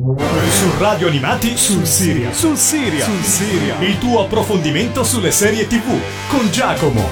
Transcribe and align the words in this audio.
Su 0.00 0.78
Radio 0.78 1.08
Animati 1.08 1.56
sul 1.56 1.84
Siria. 1.84 2.32
Sul 2.32 2.56
Siria. 2.56 3.04
Sul 3.04 3.20
Siria. 3.20 3.80
Il 3.80 3.98
tuo 3.98 4.20
approfondimento 4.20 5.02
sulle 5.02 5.32
serie 5.32 5.66
TV 5.66 5.90
con 6.28 6.48
Giacomo. 6.52 7.02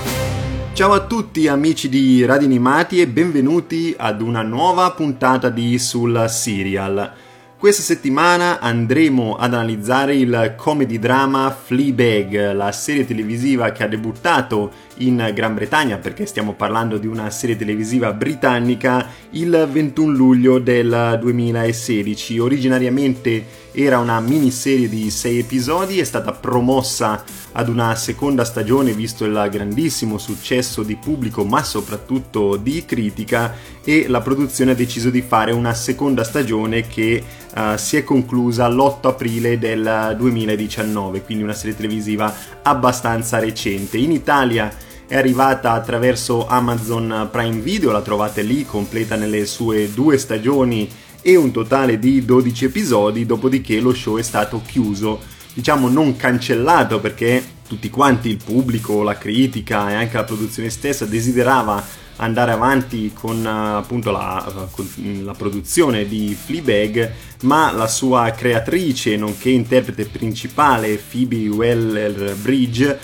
Ciao 0.73 0.93
a 0.93 1.05
tutti 1.05 1.49
amici 1.49 1.89
di 1.89 2.25
Radio 2.25 2.47
Animati 2.47 3.01
e 3.01 3.09
benvenuti 3.09 3.93
ad 3.99 4.21
una 4.21 4.43
nuova 4.43 4.93
puntata 4.93 5.51
di 5.51 5.81
Sul 5.81 6.27
Serial. 6.29 7.26
Questa 7.59 7.83
settimana 7.83 8.61
andremo 8.61 9.35
ad 9.35 9.55
analizzare 9.55 10.15
il 10.15 10.53
comedy 10.59 10.99
drama 10.99 11.51
Fleabag, 11.51 12.53
la 12.53 12.71
serie 12.71 13.07
televisiva 13.07 13.73
che 13.73 13.83
ha 13.83 13.89
debuttato 13.89 14.71
in 14.97 15.31
Gran 15.33 15.55
Bretagna, 15.55 15.97
perché 15.97 16.27
stiamo 16.27 16.53
parlando 16.53 16.99
di 16.99 17.07
una 17.07 17.31
serie 17.31 17.57
televisiva 17.57 18.13
britannica, 18.13 19.09
il 19.31 19.69
21 19.73 20.15
luglio 20.15 20.59
del 20.59 21.19
2016. 21.19 22.39
Originariamente 22.39 23.45
era 23.79 23.99
una 23.99 24.21
miniserie 24.21 24.89
di 24.89 25.11
6 25.11 25.39
episodi, 25.39 25.99
è 25.99 26.05
stata 26.05 26.33
promossa 26.33 27.23
ad 27.53 27.69
una 27.69 27.95
seconda 27.95 28.43
stagione 28.43 28.95
visto 28.95 29.27
il 29.27 29.49
grandissimo 29.51 30.17
successo 30.17 30.83
di 30.83 30.97
pubblico 30.97 31.45
ma 31.45 31.63
soprattutto 31.63 32.57
di 32.57 32.87
critica 32.87 33.55
e 33.85 34.07
la 34.09 34.23
produzione 34.23 34.71
ha 34.71 34.75
deciso 34.75 35.11
di 35.11 35.21
fare 35.21 35.53
una 35.53 35.75
seconda 35.75 36.25
stagione 36.25 36.87
che 36.87 37.23
uh, 37.55 37.77
si 37.77 37.99
è 37.99 38.05
conclusa 38.05 38.67
l'8 38.67 39.09
aprile 39.09 39.59
del 39.59 40.15
2019, 40.17 41.21
quindi 41.21 41.45
una 41.45 41.53
serie 41.53 41.77
televisiva 41.77 42.35
abbastanza 42.63 43.39
recente. 43.39 43.99
In 43.99 44.11
Italia 44.11 44.73
è 45.07 45.17
arrivata 45.17 45.73
attraverso 45.73 46.47
Amazon 46.49 47.29
Prime 47.31 47.61
Video, 47.61 47.93
la 47.93 48.01
trovate 48.01 48.41
lì 48.41 48.65
completa 48.65 49.17
nelle 49.17 49.45
sue 49.45 49.93
due 49.93 50.17
stagioni 50.17 50.91
e 51.29 51.35
un 51.35 51.51
totale 51.51 51.99
di 51.99 52.25
12 52.25 52.67
episodi, 52.67 53.27
dopodiché 53.27 53.81
lo 53.81 53.93
show 53.93 54.17
è 54.17 54.23
stato 54.23 54.63
chiuso, 54.65 55.19
diciamo 55.55 55.89
non 55.89 56.15
cancellato 56.15 57.01
perché 57.01 57.43
tutti 57.67 57.91
quanti, 57.91 58.29
il 58.29 58.37
pubblico, 58.37 59.03
la 59.03 59.19
critica 59.19 59.91
e 59.91 59.95
anche 59.95 60.15
la 60.15 60.23
produzione 60.23 60.71
stessa 60.71 61.05
desiderava 61.05 61.85
andare 62.19 62.53
avanti 62.53 63.11
con 63.13 63.45
appunto 63.45 64.13
la, 64.13 64.69
con 64.71 64.89
la, 65.25 65.33
produzione 65.33 66.07
di 66.07 66.33
Fleabag, 66.41 67.13
ma 67.43 67.73
la 67.73 67.89
sua 67.89 68.31
creatrice, 68.31 69.17
nonché 69.17 69.51
interprete 69.51 70.05
principale, 70.05 70.97
Phoebe 71.11 71.49
Waller-Bridge, 71.49 72.99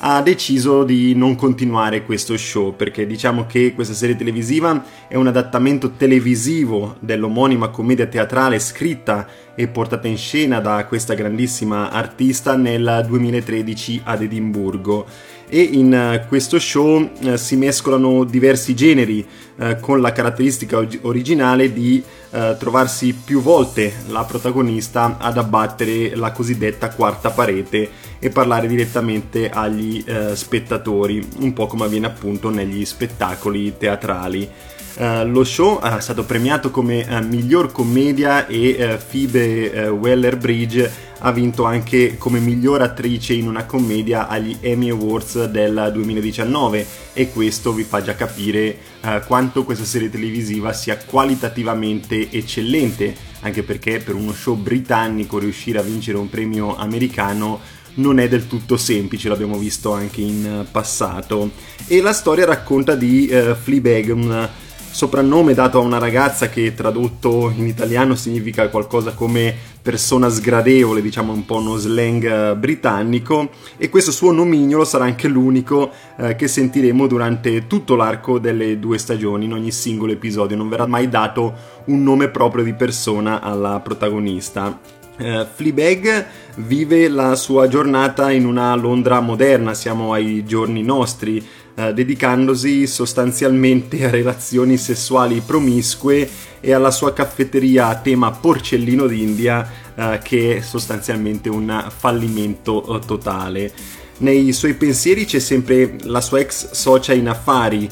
ha 0.00 0.22
deciso 0.22 0.84
di 0.84 1.14
non 1.14 1.34
continuare 1.34 2.04
questo 2.04 2.36
show 2.36 2.74
perché 2.76 3.06
diciamo 3.06 3.46
che 3.46 3.74
questa 3.74 3.94
serie 3.94 4.14
televisiva 4.16 4.84
è 5.08 5.16
un 5.16 5.26
adattamento 5.26 5.92
televisivo 5.92 6.96
dell'omonima 7.00 7.68
commedia 7.68 8.06
teatrale 8.06 8.60
scritta 8.60 9.26
e 9.56 9.66
portata 9.66 10.06
in 10.06 10.16
scena 10.16 10.60
da 10.60 10.84
questa 10.86 11.14
grandissima 11.14 11.90
artista 11.90 12.54
nel 12.56 13.04
2013 13.08 14.02
ad 14.04 14.22
Edimburgo 14.22 15.04
e 15.48 15.60
in 15.60 15.92
eh, 15.92 16.26
questo 16.28 16.58
show 16.58 17.10
eh, 17.20 17.38
si 17.38 17.56
mescolano 17.56 18.24
diversi 18.24 18.74
generi 18.74 19.26
eh, 19.56 19.78
con 19.80 20.00
la 20.00 20.12
caratteristica 20.12 20.86
originale 21.02 21.72
di 21.72 22.02
trovarsi 22.30 23.14
più 23.14 23.40
volte 23.40 23.90
la 24.08 24.22
protagonista 24.22 25.16
ad 25.18 25.38
abbattere 25.38 26.14
la 26.14 26.30
cosiddetta 26.30 26.90
quarta 26.90 27.30
parete 27.30 27.88
e 28.18 28.28
parlare 28.28 28.68
direttamente 28.68 29.48
agli 29.48 30.04
spettatori, 30.34 31.26
un 31.38 31.54
po' 31.54 31.66
come 31.66 31.86
avviene 31.86 32.04
appunto 32.04 32.50
negli 32.50 32.84
spettacoli 32.84 33.78
teatrali. 33.78 34.46
Uh, 34.94 35.28
lo 35.28 35.44
show 35.44 35.80
è 35.80 36.00
stato 36.00 36.24
premiato 36.24 36.72
come 36.72 37.06
uh, 37.08 37.24
miglior 37.24 37.70
commedia 37.70 38.48
e 38.48 38.76
uh, 38.78 38.98
Phoebe 39.08 39.88
Waller-Bridge 39.90 41.06
ha 41.20 41.30
vinto 41.30 41.64
anche 41.64 42.16
come 42.16 42.40
miglior 42.40 42.82
attrice 42.82 43.32
in 43.34 43.46
una 43.46 43.64
commedia 43.64 44.26
agli 44.26 44.56
Emmy 44.60 44.90
Awards 44.90 45.44
del 45.44 45.90
2019 45.92 46.86
e 47.12 47.30
questo 47.30 47.72
vi 47.72 47.82
fa 47.82 48.02
già 48.02 48.14
capire 48.14 48.78
quanto 49.26 49.64
questa 49.64 49.84
serie 49.84 50.10
televisiva 50.10 50.72
sia 50.72 50.96
qualitativamente 50.96 52.30
eccellente, 52.30 53.16
anche 53.40 53.64
perché 53.64 53.98
per 53.98 54.14
uno 54.14 54.32
show 54.32 54.54
britannico 54.54 55.40
riuscire 55.40 55.80
a 55.80 55.82
vincere 55.82 56.18
un 56.18 56.28
premio 56.28 56.76
americano 56.76 57.60
non 57.94 58.20
è 58.20 58.28
del 58.28 58.46
tutto 58.46 58.76
semplice, 58.76 59.28
l'abbiamo 59.28 59.58
visto 59.58 59.92
anche 59.92 60.20
in 60.20 60.66
passato. 60.70 61.50
E 61.88 62.00
la 62.00 62.12
storia 62.12 62.44
racconta 62.44 62.94
di 62.94 63.28
Fleabag, 63.28 64.10
un 64.14 64.48
soprannome 64.90 65.54
dato 65.54 65.78
a 65.78 65.82
una 65.82 65.98
ragazza 65.98 66.48
che 66.48 66.74
tradotto 66.74 67.52
in 67.54 67.66
italiano 67.66 68.14
significa 68.14 68.68
qualcosa 68.68 69.12
come 69.12 69.54
persona 69.80 70.28
sgradevole, 70.28 71.00
diciamo 71.00 71.32
un 71.32 71.44
po' 71.44 71.56
uno 71.56 71.76
slang 71.76 72.24
eh, 72.24 72.56
britannico, 72.56 73.50
e 73.76 73.88
questo 73.88 74.10
suo 74.10 74.32
nomignolo 74.32 74.84
sarà 74.84 75.04
anche 75.04 75.28
l'unico 75.28 75.90
eh, 76.18 76.36
che 76.36 76.48
sentiremo 76.48 77.06
durante 77.06 77.66
tutto 77.66 77.94
l'arco 77.94 78.38
delle 78.38 78.78
due 78.78 78.98
stagioni, 78.98 79.46
in 79.46 79.52
ogni 79.52 79.70
singolo 79.70 80.12
episodio, 80.12 80.56
non 80.56 80.68
verrà 80.68 80.86
mai 80.86 81.08
dato 81.08 81.54
un 81.86 82.02
nome 82.02 82.28
proprio 82.28 82.64
di 82.64 82.74
persona 82.74 83.40
alla 83.40 83.80
protagonista. 83.80 84.96
Uh, 85.18 85.44
Fleabag 85.52 86.26
vive 86.58 87.08
la 87.08 87.34
sua 87.34 87.66
giornata 87.66 88.30
in 88.30 88.46
una 88.46 88.72
Londra 88.76 89.18
moderna, 89.18 89.74
siamo 89.74 90.12
ai 90.12 90.44
giorni 90.44 90.84
nostri, 90.84 91.44
uh, 91.78 91.92
dedicandosi 91.92 92.86
sostanzialmente 92.86 94.04
a 94.04 94.10
relazioni 94.10 94.76
sessuali 94.76 95.40
promiscue 95.40 96.28
e 96.60 96.72
alla 96.72 96.90
sua 96.90 97.12
caffetteria 97.12 97.86
a 97.86 97.96
tema 97.96 98.32
porcellino 98.32 99.06
d'India, 99.06 99.70
uh, 99.94 100.18
che 100.22 100.56
è 100.56 100.60
sostanzialmente 100.60 101.48
un 101.48 101.86
fallimento 101.96 103.00
totale. 103.06 103.72
Nei 104.18 104.52
suoi 104.52 104.74
pensieri 104.74 105.24
c'è 105.24 105.38
sempre 105.38 105.96
la 106.02 106.20
sua 106.20 106.40
ex 106.40 106.72
socia 106.72 107.12
in 107.12 107.28
affari, 107.28 107.88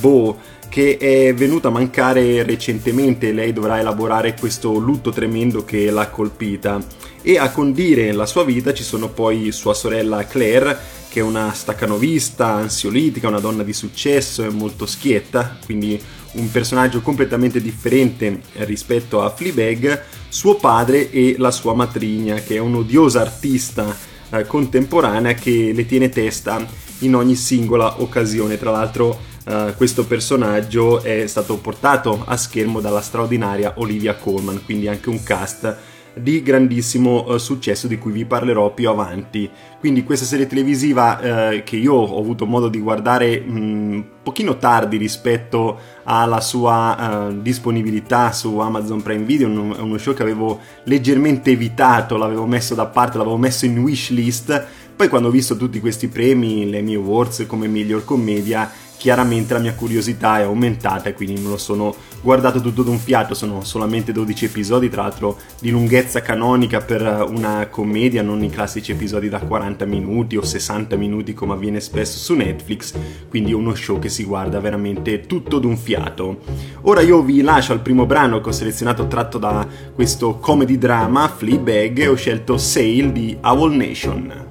Bo, 0.00 0.36
che 0.68 0.96
è 0.96 1.32
venuta 1.34 1.68
a 1.68 1.70
mancare 1.70 2.42
recentemente, 2.42 3.32
lei 3.32 3.52
dovrà 3.52 3.78
elaborare 3.78 4.34
questo 4.38 4.76
lutto 4.76 5.10
tremendo 5.10 5.64
che 5.64 5.90
l'ha 5.90 6.08
colpita 6.08 6.84
e 7.22 7.38
a 7.38 7.50
condire 7.50 8.12
la 8.12 8.26
sua 8.26 8.44
vita 8.44 8.72
ci 8.72 8.82
sono 8.82 9.08
poi 9.08 9.52
sua 9.52 9.74
sorella 9.74 10.24
Claire 10.26 10.78
che 11.18 11.24
è 11.24 11.26
una 11.26 11.52
staccanovista, 11.52 12.54
ansiolitica, 12.54 13.26
una 13.26 13.40
donna 13.40 13.64
di 13.64 13.72
successo 13.72 14.44
e 14.44 14.50
molto 14.50 14.86
schietta, 14.86 15.58
quindi 15.64 16.00
un 16.32 16.48
personaggio 16.50 17.00
completamente 17.00 17.60
differente 17.60 18.42
rispetto 18.58 19.22
a 19.22 19.30
Fleabag, 19.30 20.04
suo 20.28 20.54
padre 20.54 21.10
e 21.10 21.34
la 21.36 21.50
sua 21.50 21.74
matrigna 21.74 22.36
che 22.36 22.54
è 22.54 22.58
un'odiosa 22.58 23.20
artista 23.20 23.96
eh, 24.30 24.46
contemporanea 24.46 25.34
che 25.34 25.72
le 25.74 25.86
tiene 25.86 26.08
testa 26.08 26.64
in 26.98 27.16
ogni 27.16 27.34
singola 27.34 28.00
occasione, 28.00 28.58
tra 28.58 28.70
l'altro 28.70 29.20
uh, 29.44 29.74
questo 29.76 30.04
personaggio 30.04 31.00
è 31.02 31.26
stato 31.26 31.56
portato 31.56 32.22
a 32.26 32.36
schermo 32.36 32.80
dalla 32.80 33.00
straordinaria 33.00 33.74
Olivia 33.76 34.14
Colman, 34.14 34.64
quindi 34.64 34.86
anche 34.86 35.08
un 35.08 35.22
cast 35.22 35.76
di 36.14 36.42
grandissimo 36.42 37.24
uh, 37.26 37.38
successo 37.38 37.86
di 37.86 37.98
cui 37.98 38.12
vi 38.12 38.24
parlerò 38.24 38.72
più 38.72 38.88
avanti. 38.88 39.48
Quindi 39.78 40.04
questa 40.04 40.24
serie 40.24 40.46
televisiva 40.46 41.18
uh, 41.18 41.62
che 41.62 41.76
io 41.76 41.94
ho 41.94 42.18
avuto 42.18 42.46
modo 42.46 42.68
di 42.68 42.80
guardare 42.80 43.42
un 43.46 44.04
pochino 44.22 44.58
tardi 44.58 44.96
rispetto 44.96 45.78
alla 46.04 46.40
sua 46.40 47.28
uh, 47.28 47.40
disponibilità 47.40 48.32
su 48.32 48.58
Amazon 48.58 49.02
Prime 49.02 49.24
Video, 49.24 49.48
è 49.48 49.80
uno 49.80 49.98
show 49.98 50.14
che 50.14 50.22
avevo 50.22 50.60
leggermente 50.84 51.50
evitato, 51.50 52.16
l'avevo 52.16 52.46
messo 52.46 52.74
da 52.74 52.86
parte, 52.86 53.18
l'avevo 53.18 53.36
messo 53.36 53.64
in 53.66 53.78
wishlist, 53.78 54.66
poi 54.96 55.08
quando 55.08 55.28
ho 55.28 55.30
visto 55.30 55.56
tutti 55.56 55.78
questi 55.78 56.08
premi, 56.08 56.68
le 56.68 56.82
mie 56.82 56.96
awards 56.96 57.44
come 57.46 57.68
miglior 57.68 58.04
commedia, 58.04 58.68
chiaramente 58.96 59.54
la 59.54 59.60
mia 59.60 59.74
curiosità 59.74 60.40
è 60.40 60.42
aumentata 60.42 61.08
e 61.08 61.14
quindi 61.14 61.40
me 61.40 61.50
lo 61.50 61.56
sono 61.56 61.94
guardato 62.20 62.60
tutto 62.60 62.82
d'un 62.82 62.98
fiato, 62.98 63.34
sono 63.34 63.62
solamente 63.62 64.12
12 64.12 64.44
episodi, 64.46 64.88
tra 64.88 65.02
l'altro 65.02 65.38
di 65.60 65.70
lunghezza 65.70 66.20
canonica 66.20 66.80
per 66.80 67.26
una 67.28 67.66
commedia, 67.68 68.22
non 68.22 68.42
i 68.42 68.50
classici 68.50 68.92
episodi 68.92 69.28
da 69.28 69.38
40 69.38 69.84
minuti 69.84 70.36
o 70.36 70.42
60 70.42 70.96
minuti 70.96 71.34
come 71.34 71.52
avviene 71.52 71.80
spesso 71.80 72.18
su 72.18 72.34
Netflix, 72.34 72.94
quindi 73.28 73.52
uno 73.52 73.74
show 73.74 73.98
che 73.98 74.08
si 74.08 74.24
guarda 74.24 74.60
veramente 74.60 75.26
tutto 75.26 75.58
d'un 75.58 75.76
fiato. 75.76 76.40
Ora 76.82 77.00
io 77.00 77.22
vi 77.22 77.40
lascio 77.42 77.72
al 77.72 77.80
primo 77.80 78.06
brano 78.06 78.40
che 78.40 78.48
ho 78.48 78.52
selezionato 78.52 79.06
tratto 79.06 79.38
da 79.38 79.66
questo 79.94 80.38
comedy 80.38 80.78
drama 80.78 81.28
Fleabag 81.28 81.98
e 81.98 82.08
ho 82.08 82.14
scelto 82.14 82.56
Sail 82.56 83.12
di 83.12 83.36
Owl 83.40 83.74
Nation. 83.74 84.47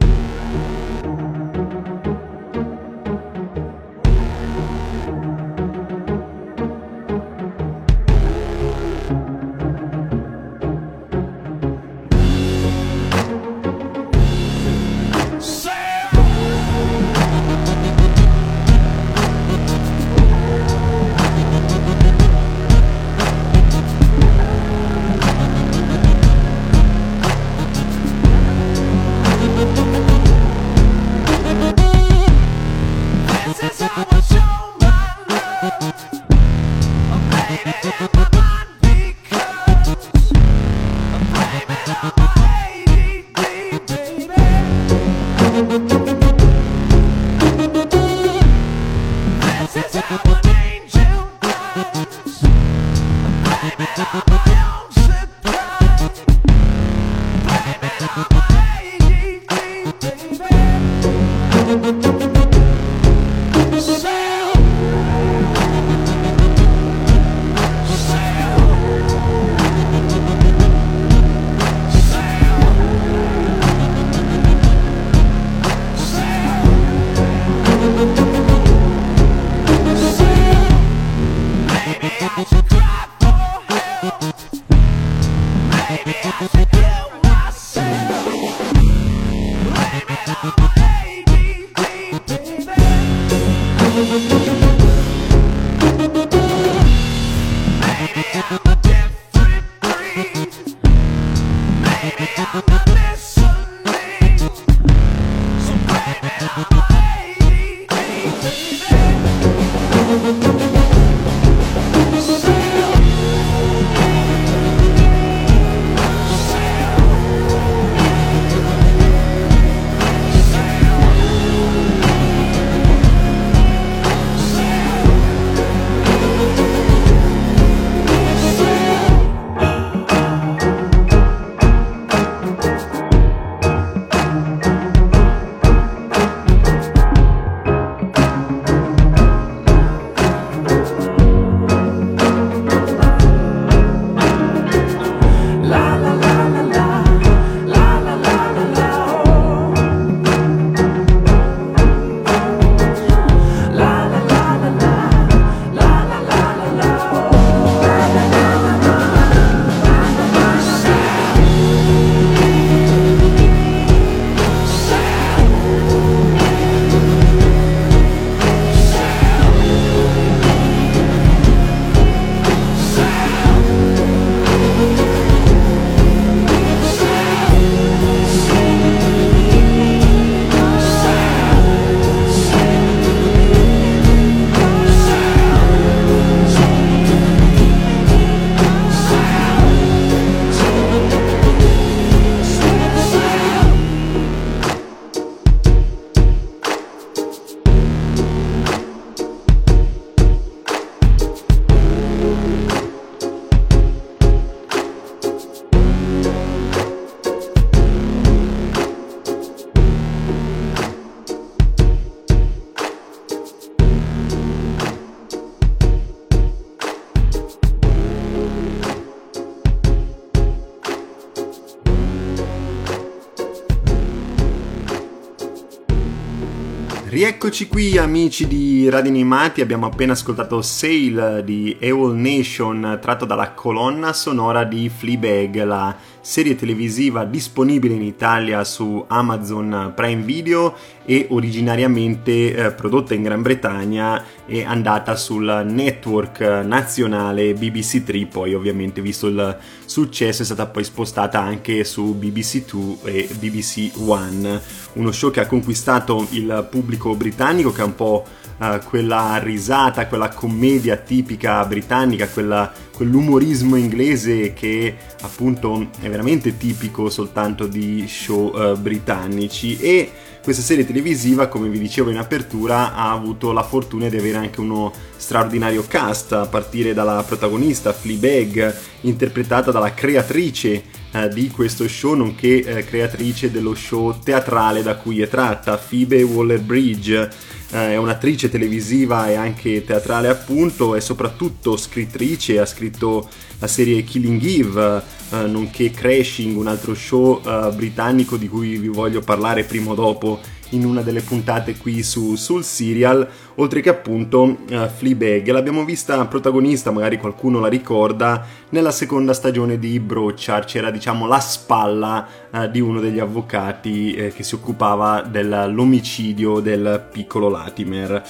Rieccoci 227.17 227.67
qui 227.67 227.97
amici 227.97 228.45
di 228.45 228.87
Radio 228.89 229.09
Animati, 229.09 229.61
abbiamo 229.61 229.87
appena 229.87 230.11
ascoltato 230.13 230.61
Sail 230.61 231.41
di 231.43 231.75
Eol 231.79 232.15
Nation 232.15 232.99
tratto 233.01 233.25
dalla 233.25 233.53
colonna 233.53 234.13
sonora 234.13 234.63
di 234.63 234.87
Fleabag, 234.87 235.63
la 235.63 235.95
serie 236.27 236.55
televisiva 236.55 237.23
disponibile 237.23 237.93
in 237.93 238.01
Italia 238.01 238.65
su 238.65 239.01
Amazon 239.07 239.93
Prime 239.95 240.23
Video 240.23 240.75
e 241.05 241.27
originariamente 241.29 242.53
eh, 242.53 242.71
prodotta 242.73 243.13
in 243.13 243.23
Gran 243.23 243.41
Bretagna 243.41 244.21
e 244.45 244.65
andata 244.65 245.15
sul 245.15 245.63
network 245.65 246.41
nazionale 246.41 247.53
BBC 247.53 248.03
3, 248.03 248.25
poi 248.25 248.53
ovviamente 248.53 248.99
visto 248.99 249.27
il 249.27 249.57
successo 249.85 250.41
è 250.41 250.45
stata 250.45 250.65
poi 250.65 250.83
spostata 250.83 251.39
anche 251.39 251.85
su 251.85 252.13
BBC 252.13 252.65
2 252.65 252.97
e 253.03 253.29
BBC 253.39 253.91
One, 253.95 254.61
uno 254.95 255.11
show 255.13 255.31
che 255.31 255.39
ha 255.39 255.47
conquistato 255.47 256.27
il 256.31 256.67
pubblico 256.69 257.15
britannico 257.15 257.71
che 257.71 257.81
è 257.81 257.85
un 257.85 257.95
po' 257.95 258.25
uh, 258.57 258.79
quella 258.83 259.37
risata, 259.37 260.07
quella 260.07 260.29
commedia 260.29 260.97
tipica 260.97 261.63
britannica, 261.65 262.27
quella, 262.27 262.71
quell'umorismo 262.93 263.75
inglese 263.75 264.53
che 264.53 264.95
appunto 265.21 265.89
è 265.99 266.09
veramente 266.09 266.57
tipico 266.57 267.09
soltanto 267.09 267.67
di 267.67 268.07
show 268.07 268.53
uh, 268.55 268.77
britannici. 268.77 269.77
E 269.79 270.11
questa 270.47 270.63
serie 270.63 270.85
televisiva, 270.85 271.47
come 271.47 271.67
vi 271.67 271.77
dicevo 271.77 272.09
in 272.09 272.17
apertura, 272.17 272.93
ha 272.93 273.11
avuto 273.11 273.51
la 273.51 273.63
fortuna 273.63 274.07
di 274.07 274.17
avere 274.17 274.37
anche 274.37 274.61
uno 274.61 274.93
straordinario 275.17 275.83
cast, 275.85 276.31
a 276.31 276.45
partire 276.45 276.93
dalla 276.93 277.21
protagonista 277.23 277.91
Fleabag, 277.91 278.73
interpretata 279.01 279.71
dalla 279.71 279.93
creatrice 279.93 280.83
eh, 281.23 281.29
di 281.29 281.49
questo 281.49 281.87
show, 281.87 282.13
nonché 282.13 282.63
eh, 282.63 282.83
creatrice 282.83 283.51
dello 283.51 283.73
show 283.73 284.17
teatrale 284.19 284.83
da 284.83 284.95
cui 284.95 285.21
è 285.21 285.27
tratta, 285.27 285.77
Phoebe 285.77 286.21
Waller-Bridge. 286.23 287.29
Eh, 287.69 287.91
è 287.91 287.97
un'attrice 287.97 288.49
televisiva 288.49 289.29
e 289.29 289.35
anche 289.35 289.83
teatrale 289.83 290.29
appunto, 290.29 290.95
è 290.95 290.99
soprattutto 290.99 291.75
scrittrice, 291.75 292.59
ha 292.59 292.65
scritto 292.65 293.27
la 293.59 293.67
serie 293.67 294.03
Killing 294.03 294.41
Eve, 294.43 295.01
eh, 295.31 295.47
nonché 295.47 295.91
Crashing, 295.91 296.55
un 296.55 296.67
altro 296.67 296.93
show 296.93 297.41
eh, 297.45 297.71
britannico 297.75 298.37
di 298.37 298.47
cui 298.47 298.77
vi 298.77 298.87
voglio 298.87 299.21
parlare 299.21 299.63
prima 299.63 299.91
o 299.91 299.95
dopo 299.95 300.39
in 300.69 300.85
una 300.85 301.01
delle 301.01 301.21
puntate 301.21 301.77
qui 301.77 302.03
su, 302.03 302.35
sul 302.35 302.63
serial, 302.63 303.27
oltre 303.55 303.81
che 303.81 303.89
appunto 303.89 304.41
uh, 304.43 304.87
Fleabag. 304.87 305.49
L'abbiamo 305.49 305.85
vista 305.85 306.23
protagonista, 306.25 306.91
magari 306.91 307.17
qualcuno 307.17 307.59
la 307.59 307.67
ricorda, 307.67 308.45
nella 308.69 308.91
seconda 308.91 309.33
stagione 309.33 309.79
di 309.79 309.99
Brochard, 309.99 310.65
c'era 310.65 310.91
diciamo 310.91 311.27
la 311.27 311.39
spalla 311.39 312.27
uh, 312.51 312.67
di 312.69 312.79
uno 312.79 312.99
degli 312.99 313.19
avvocati 313.19 314.13
eh, 314.13 314.33
che 314.33 314.43
si 314.43 314.55
occupava 314.55 315.21
dell'omicidio 315.21 316.59
del 316.59 317.07
piccolo 317.11 317.49
Latimer. 317.49 318.23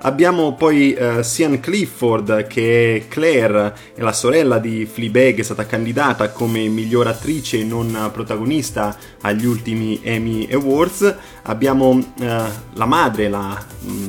Abbiamo 0.00 0.54
poi 0.54 0.96
uh, 0.96 1.22
Sian 1.22 1.58
Clifford 1.58 2.46
che 2.46 2.96
è 2.96 3.08
Claire, 3.08 3.74
è 3.94 4.00
la 4.00 4.12
sorella 4.12 4.58
di 4.58 4.86
Fleabag, 4.86 5.40
è 5.40 5.42
stata 5.42 5.66
candidata 5.66 6.30
come 6.30 6.68
miglior 6.68 7.08
attrice 7.08 7.64
non 7.64 8.10
protagonista 8.12 8.96
agli 9.22 9.44
ultimi 9.44 9.98
Emmy 10.02 10.48
Awards. 10.52 11.14
Abbiamo 11.42 11.88
uh, 11.88 12.04
la 12.18 12.86
madre, 12.86 13.28
la 13.28 13.60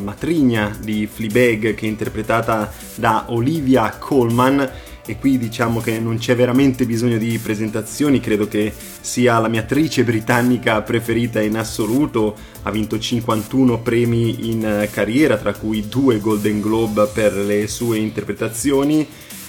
matrigna 0.03 0.77
di 0.79 1.07
Fleabag 1.11 1.73
che 1.73 1.85
è 1.85 1.89
interpretata 1.89 2.71
da 2.95 3.25
Olivia 3.29 3.89
Colman 3.97 4.69
e 5.05 5.17
qui 5.17 5.37
diciamo 5.37 5.79
che 5.81 5.99
non 5.99 6.17
c'è 6.17 6.35
veramente 6.35 6.85
bisogno 6.85 7.17
di 7.17 7.37
presentazioni, 7.39 8.19
credo 8.19 8.47
che 8.47 8.71
sia 9.01 9.39
la 9.39 9.47
mia 9.47 9.61
attrice 9.61 10.03
britannica 10.03 10.81
preferita 10.81 11.41
in 11.41 11.57
assoluto, 11.57 12.35
ha 12.63 12.71
vinto 12.71 12.99
51 12.99 13.79
premi 13.79 14.49
in 14.49 14.65
eh, 14.65 14.89
carriera, 14.91 15.37
tra 15.37 15.53
cui 15.53 15.87
due 15.87 16.19
Golden 16.19 16.61
Globe 16.61 17.09
per 17.13 17.33
le 17.33 17.67
sue 17.67 17.97
interpretazioni. 17.97 19.07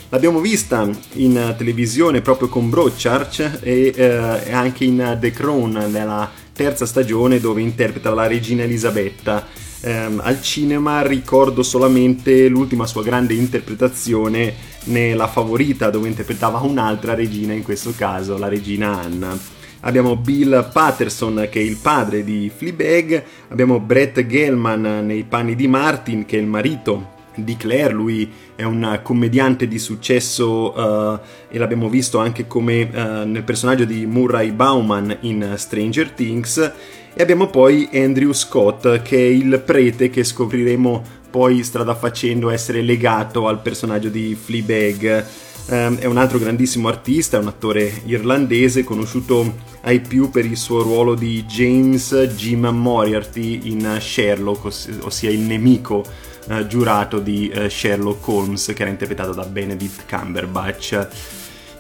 L'abbiamo 0.09 0.41
vista 0.41 0.89
in 1.15 1.55
televisione 1.57 2.21
proprio 2.21 2.49
con 2.49 2.69
Broadchurch 2.69 3.61
e 3.61 3.93
eh, 3.95 4.53
anche 4.53 4.85
in 4.85 5.19
The 5.21 5.31
Crown 5.31 5.87
nella 5.91 6.29
terza 6.53 6.85
stagione 6.85 7.39
dove 7.39 7.61
interpreta 7.61 8.13
la 8.13 8.27
regina 8.27 8.65
Elisabetta. 8.65 9.47
Eh, 9.83 10.09
al 10.19 10.43
cinema 10.43 11.01
ricordo 11.01 11.63
solamente 11.63 12.49
l'ultima 12.49 12.87
sua 12.87 13.03
grande 13.03 13.33
interpretazione 13.33 14.53
né 14.85 15.15
La 15.15 15.27
Favorita 15.27 15.89
dove 15.89 16.09
interpretava 16.09 16.59
un'altra 16.61 17.15
regina, 17.15 17.55
in 17.55 17.63
questo 17.63 17.95
caso 17.97 18.37
la 18.37 18.49
regina 18.49 19.01
Anna. 19.01 19.39
Abbiamo 19.81 20.17
Bill 20.17 20.71
Patterson 20.71 21.49
che 21.51 21.61
è 21.61 21.63
il 21.63 21.79
padre 21.81 22.23
di 22.23 22.53
Fleabag, 22.55 23.25
abbiamo 23.49 23.81
Brett 23.81 24.27
Gelman 24.27 25.07
nei 25.07 25.25
panni 25.25 25.55
di 25.55 25.67
Martin 25.67 26.27
che 26.27 26.37
è 26.37 26.41
il 26.41 26.47
marito 26.47 27.19
di 27.35 27.57
Claire, 27.57 27.95
lui 27.95 28.31
è 28.55 28.65
un 28.65 29.01
commediante 29.03 29.67
di 29.67 29.79
successo 29.79 30.79
uh, 30.79 31.19
e 31.49 31.57
l'abbiamo 31.57 31.89
visto 31.89 32.19
anche 32.19 32.47
come 32.47 32.83
uh, 32.83 33.27
nel 33.27 33.45
personaggio 33.45 33.87
di 33.87 34.05
Murray 34.05 34.51
Bauman 34.51 35.17
in 35.21 35.55
Stranger 35.57 36.11
Things 36.11 36.73
e 37.15 37.23
abbiamo 37.23 37.49
poi 37.49 37.89
Andrew 37.93 38.33
Scott 38.33 39.03
che 39.03 39.17
è 39.17 39.29
il 39.29 39.61
prete 39.65 40.11
che 40.11 40.25
scopriremo 40.25 41.19
poi 41.31 41.63
strada 41.63 41.95
facendo 41.95 42.51
essere 42.51 42.83
legato 42.83 43.47
al 43.47 43.61
personaggio 43.61 44.09
di 44.09 44.37
Fleabag 44.41 45.27
um, 45.71 45.97
è 45.97 46.05
un 46.05 46.17
altro 46.17 46.39
grandissimo 46.39 46.89
artista, 46.89 47.37
è 47.37 47.41
un 47.41 47.49
attore 47.49 48.03
irlandese 48.05 48.85
conosciuto 48.85 49.69
ai 49.83 50.01
più 50.01 50.31
per 50.31 50.45
il 50.45 50.57
suo 50.57 50.83
ruolo 50.83 51.15
di 51.15 51.45
James 51.45 52.15
Jim 52.37 52.67
Moriarty 52.67 53.71
in 53.71 53.97
Sherlock, 54.01 55.01
ossia 55.03 55.31
il 55.31 55.41
nemico 55.41 56.05
uh, 56.49 56.67
giurato 56.67 57.19
di 57.19 57.51
uh, 57.55 57.69
Sherlock 57.69 58.27
Holmes, 58.29 58.73
che 58.75 58.83
era 58.83 58.91
interpretato 58.91 59.33
da 59.33 59.45
Benedict 59.45 60.05
Cumberbatch. 60.09 61.09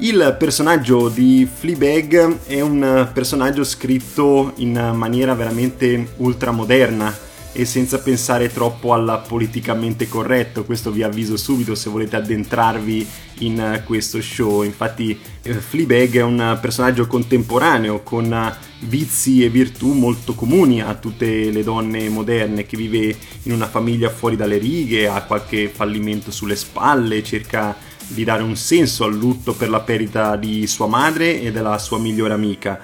Il 0.02 0.34
personaggio 0.38 1.10
di 1.10 1.46
Fleabag 1.52 2.46
è 2.46 2.62
un 2.62 3.10
personaggio 3.12 3.62
scritto 3.64 4.52
in 4.56 4.92
maniera 4.94 5.34
veramente 5.34 6.14
ultramoderna 6.16 7.14
e 7.52 7.66
senza 7.66 7.98
pensare 7.98 8.50
troppo 8.50 8.94
alla 8.94 9.18
politicamente 9.18 10.08
corretto. 10.08 10.64
Questo 10.64 10.90
vi 10.90 11.02
avviso 11.02 11.36
subito 11.36 11.74
se 11.74 11.90
volete 11.90 12.16
addentrarvi 12.16 13.06
in 13.40 13.82
questo 13.84 14.22
show. 14.22 14.62
Infatti, 14.62 15.18
eh, 15.42 15.52
Fleabag 15.52 16.16
è 16.16 16.22
un 16.22 16.58
personaggio 16.62 17.06
contemporaneo 17.06 18.00
con 18.02 18.56
vizi 18.80 19.44
e 19.44 19.50
virtù 19.50 19.92
molto 19.92 20.34
comuni 20.34 20.80
a 20.80 20.94
tutte 20.94 21.50
le 21.50 21.62
donne 21.62 22.08
moderne 22.08 22.64
che 22.64 22.78
vive 22.78 23.14
in 23.42 23.52
una 23.52 23.68
famiglia 23.68 24.08
fuori 24.08 24.36
dalle 24.36 24.56
righe, 24.56 25.08
ha 25.08 25.22
qualche 25.24 25.68
fallimento 25.68 26.30
sulle 26.30 26.56
spalle, 26.56 27.22
cerca 27.22 27.88
di 28.10 28.24
dare 28.24 28.42
un 28.42 28.56
senso 28.56 29.04
al 29.04 29.14
lutto 29.14 29.54
per 29.54 29.68
la 29.68 29.80
perdita 29.80 30.36
di 30.36 30.66
sua 30.66 30.86
madre 30.86 31.40
e 31.40 31.52
della 31.52 31.78
sua 31.78 31.98
migliore 31.98 32.32
amica. 32.32 32.80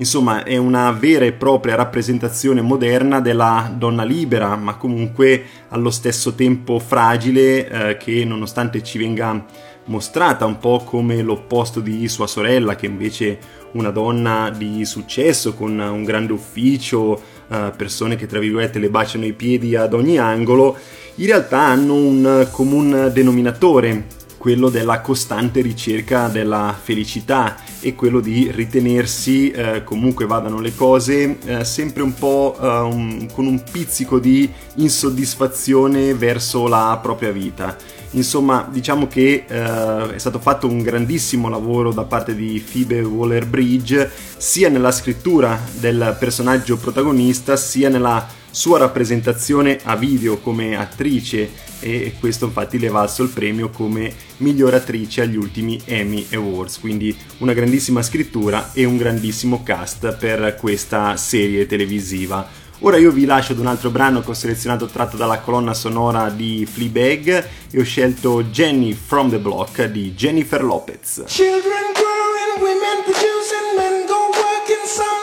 Insomma, 0.00 0.44
è 0.44 0.56
una 0.56 0.92
vera 0.92 1.24
e 1.24 1.32
propria 1.32 1.74
rappresentazione 1.74 2.60
moderna 2.60 3.20
della 3.20 3.72
donna 3.76 4.04
libera, 4.04 4.54
ma 4.54 4.76
comunque 4.76 5.44
allo 5.70 5.90
stesso 5.90 6.34
tempo 6.34 6.78
fragile, 6.78 7.68
eh, 7.68 7.96
che 7.96 8.24
nonostante 8.24 8.82
ci 8.84 8.96
venga 8.96 9.44
mostrata 9.86 10.44
un 10.44 10.58
po' 10.58 10.82
come 10.84 11.20
l'opposto 11.20 11.80
di 11.80 12.06
sua 12.06 12.28
sorella, 12.28 12.76
che 12.76 12.86
invece 12.86 13.28
è 13.28 13.38
una 13.72 13.90
donna 13.90 14.50
di 14.56 14.84
successo, 14.84 15.54
con 15.54 15.76
un 15.76 16.04
grande 16.04 16.32
ufficio, 16.32 17.20
eh, 17.48 17.72
persone 17.76 18.14
che 18.14 18.26
tra 18.26 18.38
virgolette 18.38 18.78
le 18.78 18.90
baciano 18.90 19.24
i 19.24 19.32
piedi 19.32 19.74
ad 19.74 19.94
ogni 19.94 20.16
angolo, 20.18 20.76
in 21.16 21.26
realtà 21.26 21.58
hanno 21.62 21.94
un 21.94 22.46
comune 22.52 23.10
denominatore 23.10 24.16
quello 24.38 24.70
della 24.70 25.00
costante 25.00 25.60
ricerca 25.60 26.28
della 26.28 26.74
felicità 26.80 27.56
e 27.80 27.94
quello 27.94 28.20
di 28.20 28.50
ritenersi, 28.50 29.50
eh, 29.50 29.84
comunque 29.84 30.26
vadano 30.26 30.60
le 30.60 30.74
cose, 30.74 31.38
eh, 31.44 31.64
sempre 31.64 32.02
un 32.02 32.14
po' 32.14 32.56
eh, 32.58 32.66
un, 32.66 33.28
con 33.32 33.46
un 33.46 33.62
pizzico 33.70 34.18
di 34.18 34.50
insoddisfazione 34.76 36.14
verso 36.14 36.66
la 36.68 36.98
propria 37.02 37.32
vita. 37.32 37.76
Insomma, 38.12 38.66
diciamo 38.70 39.06
che 39.06 39.44
eh, 39.46 40.14
è 40.14 40.18
stato 40.18 40.38
fatto 40.38 40.66
un 40.66 40.80
grandissimo 40.82 41.48
lavoro 41.50 41.92
da 41.92 42.04
parte 42.04 42.34
di 42.34 42.64
Phoebe 42.72 43.02
Waller-Bridge 43.02 44.10
sia 44.38 44.70
nella 44.70 44.92
scrittura 44.92 45.60
del 45.78 46.16
personaggio 46.18 46.78
protagonista 46.78 47.56
sia 47.56 47.90
nella 47.90 48.26
sua 48.58 48.78
rappresentazione 48.78 49.78
a 49.84 49.94
video 49.94 50.38
come 50.38 50.76
attrice 50.76 51.48
e 51.78 52.14
questo 52.18 52.46
infatti 52.46 52.80
le 52.80 52.88
valso 52.88 53.22
il 53.22 53.28
premio 53.28 53.70
come 53.70 54.12
miglior 54.38 54.74
attrice 54.74 55.20
agli 55.20 55.36
ultimi 55.36 55.80
Emmy 55.84 56.26
Awards, 56.32 56.80
quindi 56.80 57.16
una 57.38 57.52
grandissima 57.52 58.02
scrittura 58.02 58.72
e 58.72 58.84
un 58.84 58.96
grandissimo 58.96 59.62
cast 59.62 60.16
per 60.16 60.56
questa 60.58 61.16
serie 61.16 61.66
televisiva. 61.66 62.48
Ora 62.80 62.96
io 62.96 63.12
vi 63.12 63.26
lascio 63.26 63.52
ad 63.52 63.60
un 63.60 63.68
altro 63.68 63.90
brano 63.90 64.22
che 64.22 64.30
ho 64.30 64.34
selezionato 64.34 64.86
tratto 64.86 65.16
dalla 65.16 65.38
colonna 65.38 65.72
sonora 65.72 66.28
di 66.28 66.66
Fleabag 66.68 67.48
e 67.70 67.78
ho 67.78 67.84
scelto 67.84 68.42
Jenny 68.42 68.92
from 68.92 69.30
the 69.30 69.38
Block 69.38 69.84
di 69.84 70.14
Jennifer 70.14 70.64
Lopez. 70.64 71.22
Children 71.28 71.92
growing, 71.94 72.58
women 72.58 73.04
producing, 73.04 73.76
men 73.76 74.04
go 74.08 74.30
working, 74.34 74.84
some 74.84 75.17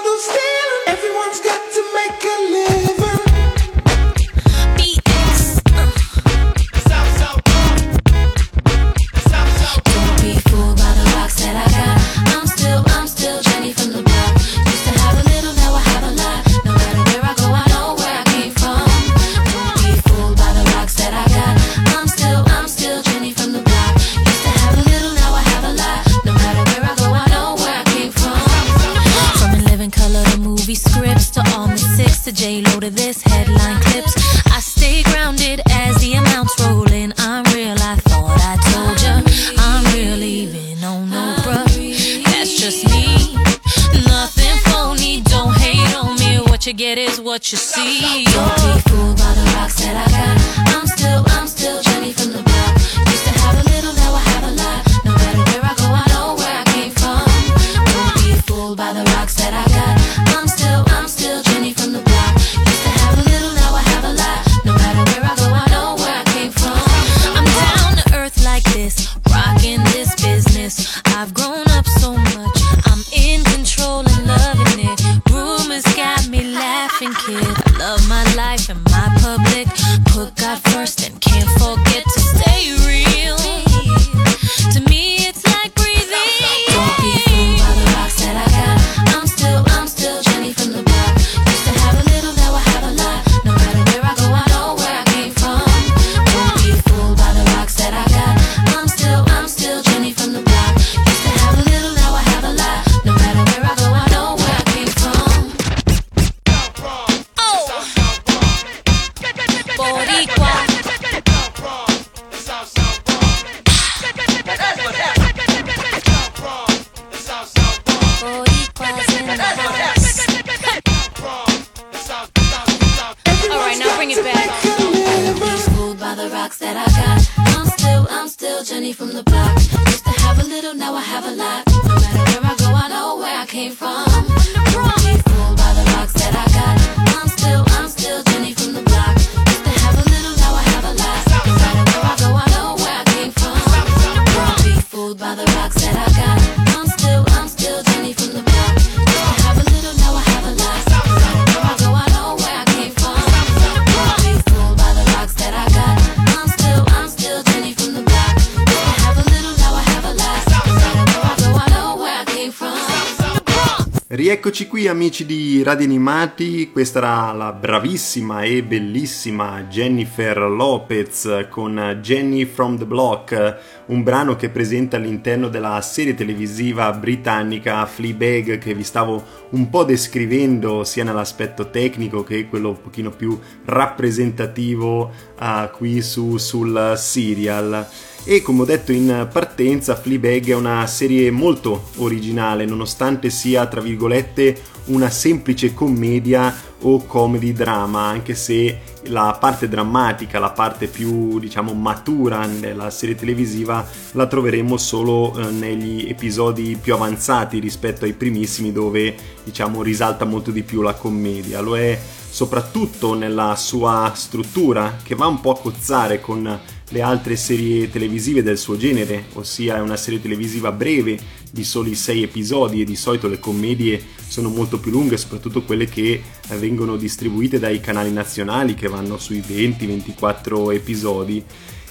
Rieccoci 164.65 164.67
qui 164.67 164.87
amici 164.87 165.25
di 165.25 165.63
Radio 165.63 165.85
Animati, 165.85 166.71
questa 166.71 166.97
era 166.97 167.31
la 167.33 167.51
bravissima 167.51 168.41
e 168.41 168.63
bellissima 168.63 169.63
Jennifer 169.69 170.37
Lopez 170.37 171.47
con 171.49 171.99
Jenny 172.01 172.45
from 172.45 172.77
the 172.77 172.85
Block, 172.85 173.57
un 173.87 174.01
brano 174.01 174.35
che 174.35 174.49
presenta 174.49 174.97
all'interno 174.97 175.49
della 175.49 175.79
serie 175.81 176.15
televisiva 176.15 176.91
britannica 176.93 177.85
Fleabag 177.85 178.57
che 178.57 178.73
vi 178.73 178.83
stavo 178.83 179.23
un 179.51 179.69
po' 179.69 179.83
descrivendo 179.83 180.83
sia 180.83 181.03
nell'aspetto 181.03 181.69
tecnico 181.69 182.23
che 182.23 182.47
quello 182.47 182.69
un 182.69 182.81
pochino 182.81 183.11
più 183.11 183.39
rappresentativo 183.65 185.11
uh, 185.39 185.69
qui 185.71 186.01
su, 186.01 186.37
sul 186.37 186.93
serial. 186.97 187.87
E 188.27 188.41
come 188.41 188.63
ho 188.63 188.65
detto 188.65 188.91
in 188.91 189.27
partenza, 189.31 189.95
Fleabag 189.95 190.47
è 190.47 190.55
una 190.55 190.87
serie 190.87 191.29
molto 191.29 191.89
originale, 191.97 192.65
nonostante 192.65 193.29
sia, 193.29 193.67
tra 193.67 193.81
virgolette, 193.81 194.59
una 194.85 195.11
semplice 195.11 195.75
commedia 195.75 196.51
o 196.81 197.05
comedy 197.05 197.53
drama, 197.53 198.01
anche 198.01 198.33
se 198.33 198.79
la 199.09 199.37
parte 199.39 199.67
drammatica, 199.67 200.39
la 200.39 200.49
parte 200.49 200.87
più, 200.87 201.37
diciamo, 201.37 201.73
matura 201.73 202.47
della 202.47 202.89
serie 202.89 203.13
televisiva 203.13 203.87
la 204.13 204.25
troveremo 204.25 204.75
solo 204.75 205.37
eh, 205.37 205.51
negli 205.51 206.07
episodi 206.09 206.79
più 206.81 206.95
avanzati 206.95 207.59
rispetto 207.59 208.05
ai 208.05 208.13
primissimi 208.13 208.71
dove, 208.71 209.15
diciamo, 209.43 209.83
risalta 209.83 210.25
molto 210.25 210.49
di 210.49 210.63
più 210.63 210.81
la 210.81 210.95
commedia. 210.95 211.61
Lo 211.61 211.77
è 211.77 211.95
soprattutto 212.27 213.13
nella 213.13 213.55
sua 213.55 214.11
struttura 214.15 214.97
che 215.03 215.13
va 215.13 215.27
un 215.27 215.39
po' 215.39 215.51
a 215.51 215.59
cozzare 215.59 216.19
con 216.19 216.59
le 216.89 217.01
altre 217.01 217.35
serie 217.35 217.89
televisive 217.89 218.43
del 218.43 218.57
suo 218.57 218.77
genere, 218.77 219.25
ossia 219.33 219.77
è 219.77 219.79
una 219.79 219.97
serie 219.97 220.21
televisiva 220.21 220.71
breve 220.71 221.17
di 221.51 221.63
soli 221.63 221.95
6 221.95 222.23
episodi 222.23 222.81
e 222.81 222.85
di 222.85 222.95
solito 222.95 223.27
le 223.27 223.39
commedie 223.39 224.01
sono 224.27 224.49
molto 224.49 224.79
più 224.79 224.91
lunghe, 224.91 225.17
soprattutto 225.17 225.63
quelle 225.63 225.85
che 225.85 226.21
eh, 226.47 226.57
vengono 226.57 226.95
distribuite 226.95 227.59
dai 227.59 227.79
canali 227.79 228.11
nazionali 228.11 228.75
che 228.75 228.87
vanno 228.87 229.17
sui 229.17 229.39
20-24 229.39 230.73
episodi. 230.73 231.43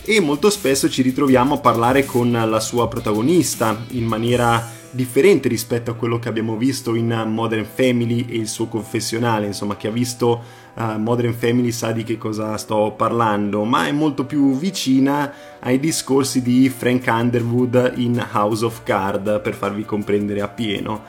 E 0.06 0.20
molto 0.20 0.50
spesso 0.50 0.88
ci 0.88 1.02
ritroviamo 1.02 1.54
a 1.54 1.58
parlare 1.58 2.04
con 2.04 2.30
la 2.30 2.60
sua 2.60 2.88
protagonista 2.88 3.86
in 3.92 4.04
maniera 4.04 4.70
differente 4.90 5.48
rispetto 5.48 5.90
a 5.90 5.94
quello 5.94 6.18
che 6.18 6.28
abbiamo 6.28 6.56
visto 6.56 6.94
in 6.94 7.24
Modern 7.26 7.66
Family 7.72 8.26
e 8.28 8.36
il 8.36 8.48
suo 8.48 8.66
confessionale, 8.66 9.46
insomma, 9.46 9.76
chi 9.76 9.86
ha 9.86 9.90
visto 9.90 10.42
uh, 10.74 10.98
Modern 10.98 11.34
Family 11.34 11.72
sa 11.72 11.92
di 11.92 12.04
che 12.04 12.18
cosa 12.18 12.56
sto 12.56 12.94
parlando, 12.96 13.64
ma 13.64 13.86
è 13.86 13.92
molto 13.92 14.24
più 14.24 14.56
vicina 14.56 15.32
ai 15.60 15.80
discorsi 15.80 16.42
di 16.42 16.68
Frank 16.68 17.04
Underwood 17.08 17.94
in 17.96 18.24
House 18.32 18.64
of 18.64 18.82
Card, 18.82 19.40
per 19.40 19.54
farvi 19.54 19.84
comprendere 19.84 20.40
appieno. 20.40 21.02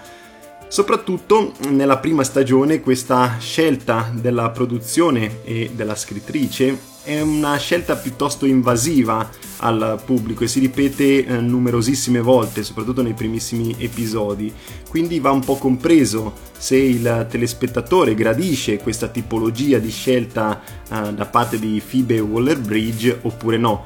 Soprattutto 0.67 1.53
nella 1.69 1.97
prima 1.97 2.23
stagione 2.23 2.81
questa 2.81 3.37
scelta 3.39 4.11
della 4.13 4.49
produzione 4.49 5.43
e 5.43 5.71
della 5.73 5.95
scrittrice 5.95 6.93
è 7.05 7.21
una 7.21 7.55
scelta 7.57 7.95
piuttosto 7.95 8.47
invasiva 8.47 9.29
al 9.57 10.01
pubblico 10.03 10.43
e 10.43 10.47
si 10.47 10.59
ripete 10.59 11.23
eh, 11.23 11.39
numerosissime 11.39 12.19
volte, 12.19 12.63
soprattutto 12.63 13.03
nei 13.03 13.13
primissimi 13.13 13.75
episodi. 13.77 14.51
Quindi 14.89 15.19
va 15.19 15.29
un 15.29 15.43
po' 15.43 15.55
compreso 15.55 16.33
se 16.57 16.75
il 16.77 17.27
telespettatore 17.29 18.15
gradisce 18.15 18.77
questa 18.77 19.07
tipologia 19.07 19.77
di 19.77 19.91
scelta 19.91 20.59
eh, 20.89 21.13
da 21.13 21.25
parte 21.25 21.59
di 21.59 21.81
Phoebe 21.87 22.19
Waller-Bridge 22.19 23.19
oppure 23.21 23.57
no. 23.57 23.83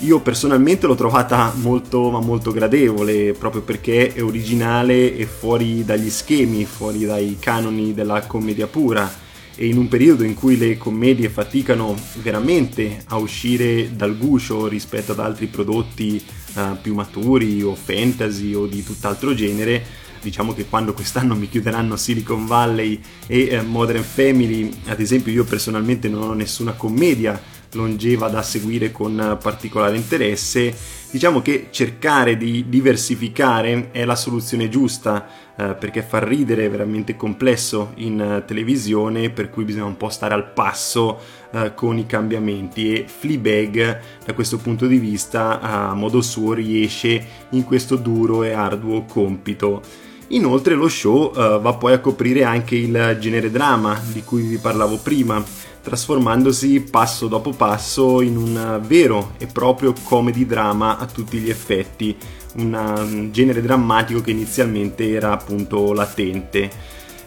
Io 0.00 0.20
personalmente 0.20 0.86
l'ho 0.86 0.94
trovata 0.94 1.52
molto 1.56 2.10
ma 2.10 2.20
molto 2.20 2.52
gradevole 2.52 3.32
proprio 3.32 3.62
perché 3.62 4.12
è 4.12 4.22
originale 4.22 5.16
e 5.16 5.24
fuori 5.24 5.84
dagli 5.84 6.10
schemi, 6.10 6.64
fuori 6.66 7.06
dai 7.06 7.36
canoni 7.40 7.94
della 7.94 8.22
commedia 8.26 8.66
pura 8.66 9.28
e 9.60 9.66
in 9.66 9.76
un 9.76 9.88
periodo 9.88 10.24
in 10.24 10.32
cui 10.32 10.56
le 10.56 10.78
commedie 10.78 11.28
faticano 11.28 11.94
veramente 12.22 13.02
a 13.08 13.18
uscire 13.18 13.94
dal 13.94 14.16
guscio 14.16 14.66
rispetto 14.66 15.12
ad 15.12 15.18
altri 15.18 15.48
prodotti 15.48 16.18
uh, 16.54 16.80
più 16.80 16.94
maturi 16.94 17.62
o 17.62 17.74
fantasy 17.74 18.54
o 18.54 18.64
di 18.64 18.82
tutt'altro 18.82 19.34
genere, 19.34 19.84
diciamo 20.22 20.54
che 20.54 20.64
quando 20.64 20.94
quest'anno 20.94 21.34
mi 21.34 21.46
chiuderanno 21.46 21.96
Silicon 21.96 22.46
Valley 22.46 22.98
e 23.26 23.48
eh, 23.50 23.60
Modern 23.60 24.02
Family, 24.02 24.70
ad 24.86 24.98
esempio 24.98 25.30
io 25.30 25.44
personalmente 25.44 26.08
non 26.08 26.22
ho 26.22 26.32
nessuna 26.32 26.72
commedia 26.72 27.38
longeva 27.72 28.28
da 28.28 28.42
seguire 28.42 28.90
con 28.90 29.38
particolare 29.42 29.94
interesse, 29.94 30.74
diciamo 31.10 31.42
che 31.42 31.68
cercare 31.70 32.36
di 32.36 32.66
diversificare 32.68 33.90
è 33.90 34.04
la 34.04 34.14
soluzione 34.14 34.68
giusta 34.68 35.26
eh, 35.56 35.74
perché 35.74 36.02
far 36.02 36.22
ridere 36.22 36.66
è 36.66 36.70
veramente 36.70 37.16
complesso 37.16 37.92
in 37.96 38.20
uh, 38.20 38.44
televisione 38.46 39.30
per 39.30 39.50
cui 39.50 39.64
bisogna 39.64 39.84
un 39.84 39.96
po' 39.96 40.08
stare 40.08 40.34
al 40.34 40.52
passo 40.52 41.18
uh, 41.50 41.74
con 41.74 41.98
i 41.98 42.06
cambiamenti 42.06 42.94
e 42.94 43.04
Fleabag 43.06 44.00
da 44.24 44.32
questo 44.32 44.58
punto 44.58 44.86
di 44.86 44.98
vista 44.98 45.60
a 45.60 45.94
modo 45.94 46.22
suo 46.22 46.52
riesce 46.52 47.26
in 47.50 47.64
questo 47.64 47.96
duro 47.96 48.44
e 48.44 48.52
arduo 48.52 49.04
compito. 49.04 50.08
Inoltre 50.32 50.74
lo 50.74 50.88
show 50.88 51.32
va 51.32 51.72
poi 51.74 51.92
a 51.92 51.98
coprire 51.98 52.44
anche 52.44 52.76
il 52.76 53.18
genere 53.20 53.50
drama 53.50 54.00
di 54.12 54.22
cui 54.22 54.42
vi 54.42 54.58
parlavo 54.58 54.98
prima 54.98 55.44
trasformandosi 55.82 56.82
passo 56.82 57.26
dopo 57.26 57.50
passo 57.50 58.20
in 58.20 58.36
un 58.36 58.80
vero 58.86 59.32
e 59.38 59.46
proprio 59.46 59.92
comedy 60.04 60.46
drama 60.46 60.98
a 60.98 61.06
tutti 61.06 61.38
gli 61.38 61.50
effetti, 61.50 62.16
un 62.56 63.30
genere 63.32 63.60
drammatico 63.60 64.20
che 64.20 64.30
inizialmente 64.30 65.10
era 65.10 65.32
appunto 65.32 65.92
latente. 65.92 66.70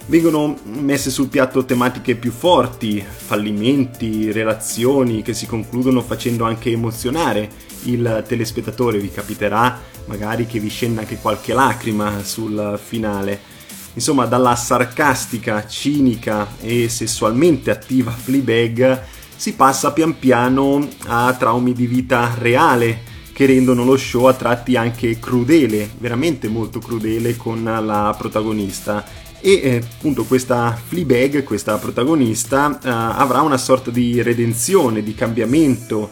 Vengono 0.05 0.57
messe 0.63 1.09
sul 1.09 1.27
piatto 1.27 1.65
tematiche 1.65 2.15
più 2.15 2.31
forti, 2.31 3.03
fallimenti, 3.03 4.31
relazioni 4.31 5.21
che 5.21 5.33
si 5.33 5.45
concludono 5.45 6.01
facendo 6.01 6.45
anche 6.45 6.71
emozionare 6.71 7.49
il 7.85 8.23
telespettatore. 8.27 8.99
Vi 8.99 9.11
capiterà 9.11 9.79
magari 10.05 10.45
che 10.45 10.59
vi 10.59 10.69
scenda 10.69 11.01
anche 11.01 11.17
qualche 11.17 11.53
lacrima 11.53 12.23
sul 12.23 12.79
finale 12.83 13.51
Insomma, 13.95 14.25
dalla 14.25 14.55
sarcastica, 14.55 15.67
cinica 15.67 16.47
e 16.59 16.89
sessualmente 16.89 17.69
attiva 17.69 18.11
Fleabag 18.11 19.01
si 19.35 19.53
passa 19.53 19.91
pian 19.91 20.17
piano 20.17 20.87
a 21.05 21.33
traumi 21.33 21.73
di 21.73 21.85
vita 21.85 22.33
reale 22.39 23.11
che 23.33 23.45
rendono 23.45 23.83
lo 23.83 23.97
show 23.97 24.25
a 24.25 24.33
tratti 24.33 24.75
anche 24.75 25.19
crudele, 25.19 25.89
veramente 25.99 26.47
molto 26.47 26.79
crudele 26.79 27.35
con 27.35 27.63
la 27.63 28.15
protagonista. 28.17 29.05
E 29.39 29.59
eh, 29.61 29.83
appunto 29.95 30.23
questa 30.23 30.79
Fleabag, 30.87 31.43
questa 31.43 31.77
protagonista, 31.77 32.79
eh, 32.81 32.89
avrà 32.89 33.41
una 33.41 33.57
sorta 33.57 33.91
di 33.91 34.21
redenzione, 34.23 35.03
di 35.03 35.13
cambiamento, 35.13 36.09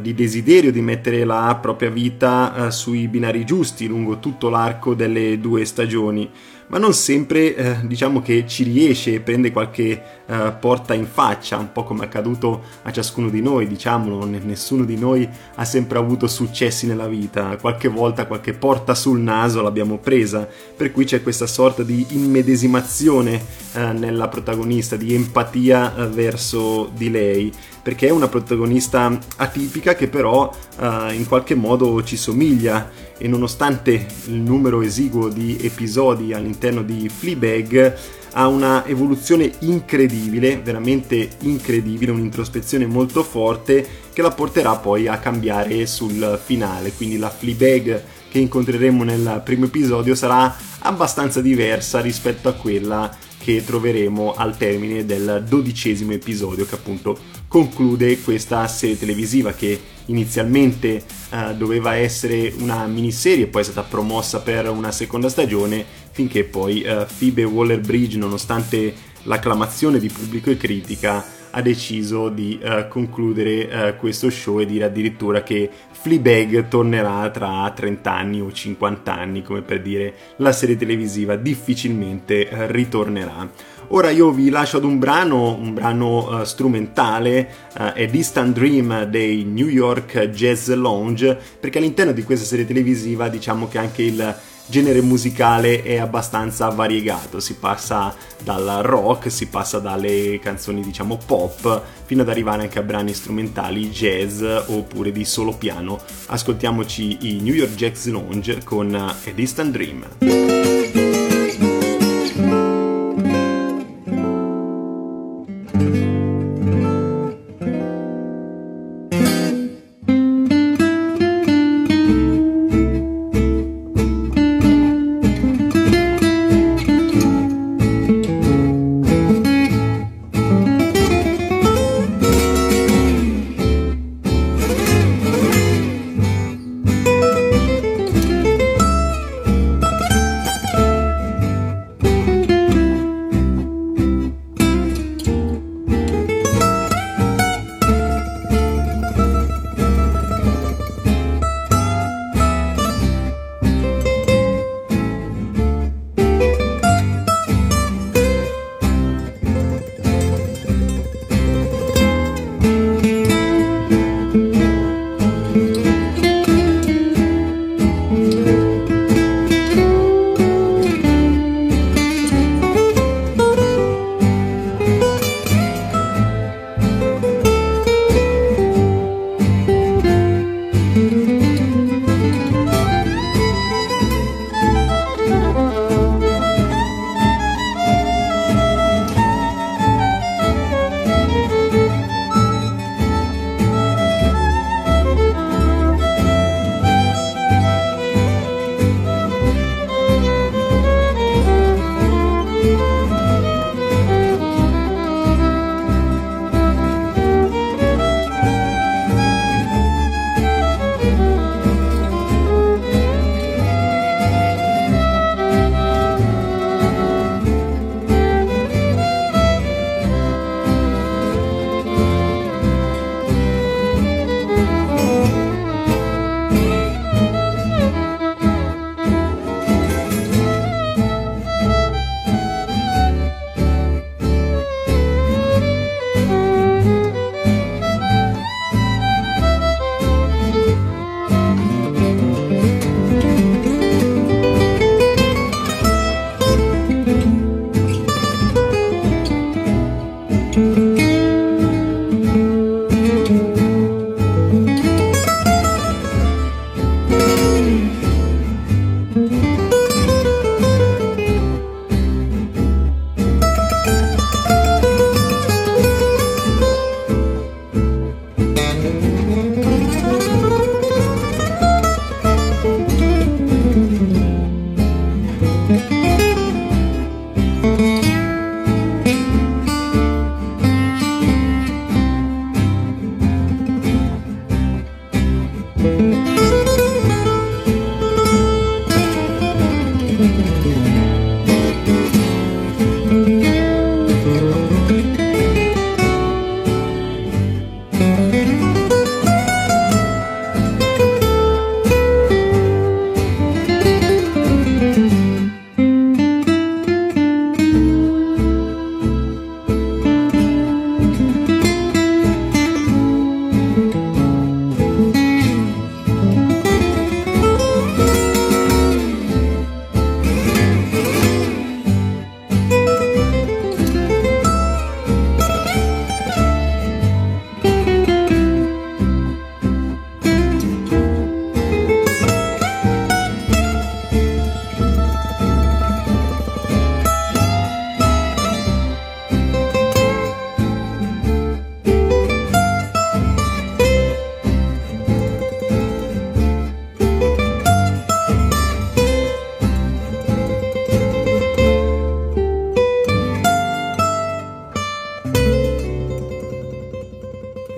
di 0.00 0.14
desiderio 0.14 0.72
di 0.72 0.80
mettere 0.80 1.24
la 1.24 1.58
propria 1.60 1.90
vita 1.90 2.66
eh, 2.66 2.70
sui 2.70 3.06
binari 3.08 3.44
giusti 3.44 3.86
lungo 3.86 4.18
tutto 4.18 4.48
l'arco 4.48 4.94
delle 4.94 5.38
due 5.38 5.64
stagioni. 5.64 6.30
Ma 6.68 6.78
non 6.78 6.94
sempre 6.94 7.54
eh, 7.54 7.76
diciamo 7.84 8.22
che 8.22 8.46
ci 8.46 8.64
riesce 8.64 9.12
e 9.12 9.20
prende 9.20 9.52
qualche 9.52 10.22
eh, 10.26 10.54
porta 10.58 10.94
in 10.94 11.06
faccia, 11.06 11.58
un 11.58 11.72
po' 11.72 11.84
come 11.84 12.04
è 12.04 12.06
accaduto 12.06 12.62
a 12.82 12.90
ciascuno 12.90 13.28
di 13.28 13.42
noi, 13.42 13.66
diciamolo, 13.66 14.24
nessuno 14.24 14.84
di 14.84 14.96
noi 14.96 15.28
ha 15.54 15.64
sempre 15.64 15.98
avuto 15.98 16.26
successi 16.26 16.86
nella 16.86 17.06
vita, 17.06 17.56
qualche 17.56 17.88
volta 17.88 18.26
qualche 18.26 18.52
porta 18.52 18.94
sul 18.94 19.20
naso 19.20 19.62
l'abbiamo 19.62 19.98
presa, 19.98 20.48
per 20.76 20.92
cui 20.92 21.04
c'è 21.04 21.22
questa 21.22 21.46
sorta 21.46 21.82
di 21.82 22.06
immedesimazione 22.10 23.40
eh, 23.74 23.92
nella 23.92 24.28
protagonista, 24.28 24.96
di 24.96 25.14
empatia 25.14 25.94
eh, 25.94 26.06
verso 26.08 26.90
di 26.94 27.10
lei. 27.10 27.52
Perché 27.84 28.06
è 28.06 28.10
una 28.10 28.28
protagonista 28.28 29.18
atipica 29.36 29.94
che 29.94 30.08
però 30.08 30.50
uh, 30.78 31.12
in 31.12 31.26
qualche 31.28 31.54
modo 31.54 32.02
ci 32.02 32.16
somiglia. 32.16 32.90
E 33.18 33.28
nonostante 33.28 34.06
il 34.28 34.40
numero 34.40 34.80
esiguo 34.80 35.28
di 35.28 35.58
episodi 35.60 36.32
all'interno 36.32 36.82
di 36.82 37.10
Fleabag 37.10 37.94
ha 38.36 38.48
una 38.48 38.86
evoluzione 38.86 39.50
incredibile, 39.60 40.58
veramente 40.58 41.30
incredibile, 41.40 42.10
un'introspezione 42.10 42.86
molto 42.86 43.22
forte 43.22 43.86
che 44.12 44.22
la 44.22 44.30
porterà 44.30 44.76
poi 44.76 45.06
a 45.06 45.18
cambiare 45.18 45.86
sul 45.86 46.40
finale, 46.42 46.92
quindi 46.92 47.16
la 47.16 47.30
Fleabag 47.30 48.02
che 48.28 48.38
incontreremo 48.38 49.04
nel 49.04 49.42
primo 49.44 49.66
episodio 49.66 50.16
sarà 50.16 50.54
abbastanza 50.80 51.40
diversa 51.40 52.00
rispetto 52.00 52.48
a 52.48 52.54
quella 52.54 53.16
che 53.38 53.62
troveremo 53.64 54.34
al 54.34 54.56
termine 54.56 55.04
del 55.04 55.44
dodicesimo 55.46 56.12
episodio 56.12 56.64
che 56.64 56.74
appunto 56.74 57.16
conclude 57.46 58.20
questa 58.22 58.66
serie 58.66 58.98
televisiva 58.98 59.52
che 59.52 59.78
inizialmente 60.06 61.02
uh, 61.30 61.54
doveva 61.54 61.94
essere 61.94 62.52
una 62.58 62.86
miniserie, 62.86 63.46
poi 63.46 63.62
è 63.62 63.64
stata 63.64 63.82
promossa 63.82 64.40
per 64.40 64.68
una 64.68 64.92
seconda 64.92 65.28
stagione, 65.28 65.84
finché 66.10 66.44
poi 66.44 66.84
uh, 66.86 67.06
Phoebe 67.18 67.44
Waller-Bridge, 67.44 68.18
nonostante 68.18 68.94
l'acclamazione 69.22 69.98
di 69.98 70.08
pubblico 70.08 70.50
e 70.50 70.56
critica, 70.56 71.24
ha 71.56 71.62
deciso 71.62 72.28
di 72.28 72.58
uh, 72.60 72.88
concludere 72.88 73.92
uh, 73.92 73.96
questo 73.96 74.28
show 74.28 74.58
e 74.58 74.66
dire 74.66 74.84
addirittura 74.84 75.42
che 75.42 75.70
Fleabag 75.92 76.66
tornerà 76.66 77.30
tra 77.30 77.70
30 77.74 78.12
anni 78.12 78.40
o 78.40 78.52
50 78.52 79.14
anni, 79.14 79.42
come 79.42 79.62
per 79.62 79.80
dire 79.80 80.14
la 80.36 80.52
serie 80.52 80.76
televisiva 80.76 81.36
difficilmente 81.36 82.48
uh, 82.50 82.56
ritornerà. 82.66 83.48
Ora 83.88 84.10
io 84.10 84.30
vi 84.30 84.48
lascio 84.48 84.78
ad 84.78 84.84
un 84.84 84.98
brano, 84.98 85.54
un 85.54 85.74
brano 85.74 86.40
uh, 86.40 86.44
strumentale, 86.44 87.48
uh, 87.78 87.82
è 87.92 88.06
Distant 88.06 88.54
Dream 88.54 89.04
dei 89.04 89.44
New 89.44 89.68
York 89.68 90.30
Jazz 90.30 90.68
Lounge, 90.70 91.38
perché 91.60 91.78
all'interno 91.78 92.12
di 92.12 92.22
questa 92.22 92.46
serie 92.46 92.66
televisiva 92.66 93.28
diciamo 93.28 93.68
che 93.68 93.78
anche 93.78 94.02
il 94.02 94.36
genere 94.66 95.02
musicale 95.02 95.82
è 95.82 95.98
abbastanza 95.98 96.68
variegato, 96.68 97.38
si 97.38 97.56
passa 97.56 98.14
dal 98.42 98.80
rock, 98.82 99.30
si 99.30 99.46
passa 99.48 99.78
dalle 99.78 100.38
canzoni 100.40 100.82
diciamo 100.82 101.18
pop, 101.24 101.82
fino 102.04 102.22
ad 102.22 102.28
arrivare 102.28 102.62
anche 102.62 102.78
a 102.78 102.82
brani 102.82 103.12
strumentali 103.12 103.90
jazz 103.90 104.42
oppure 104.42 105.12
di 105.12 105.24
solo 105.24 105.52
piano. 105.52 106.00
Ascoltiamoci 106.26 107.18
i 107.28 107.40
New 107.40 107.54
York 107.54 107.74
Jazz 107.74 108.06
Lounge 108.06 108.62
con 108.64 108.94
A 108.94 109.14
Distant 109.34 109.70
Dream. 109.70 110.73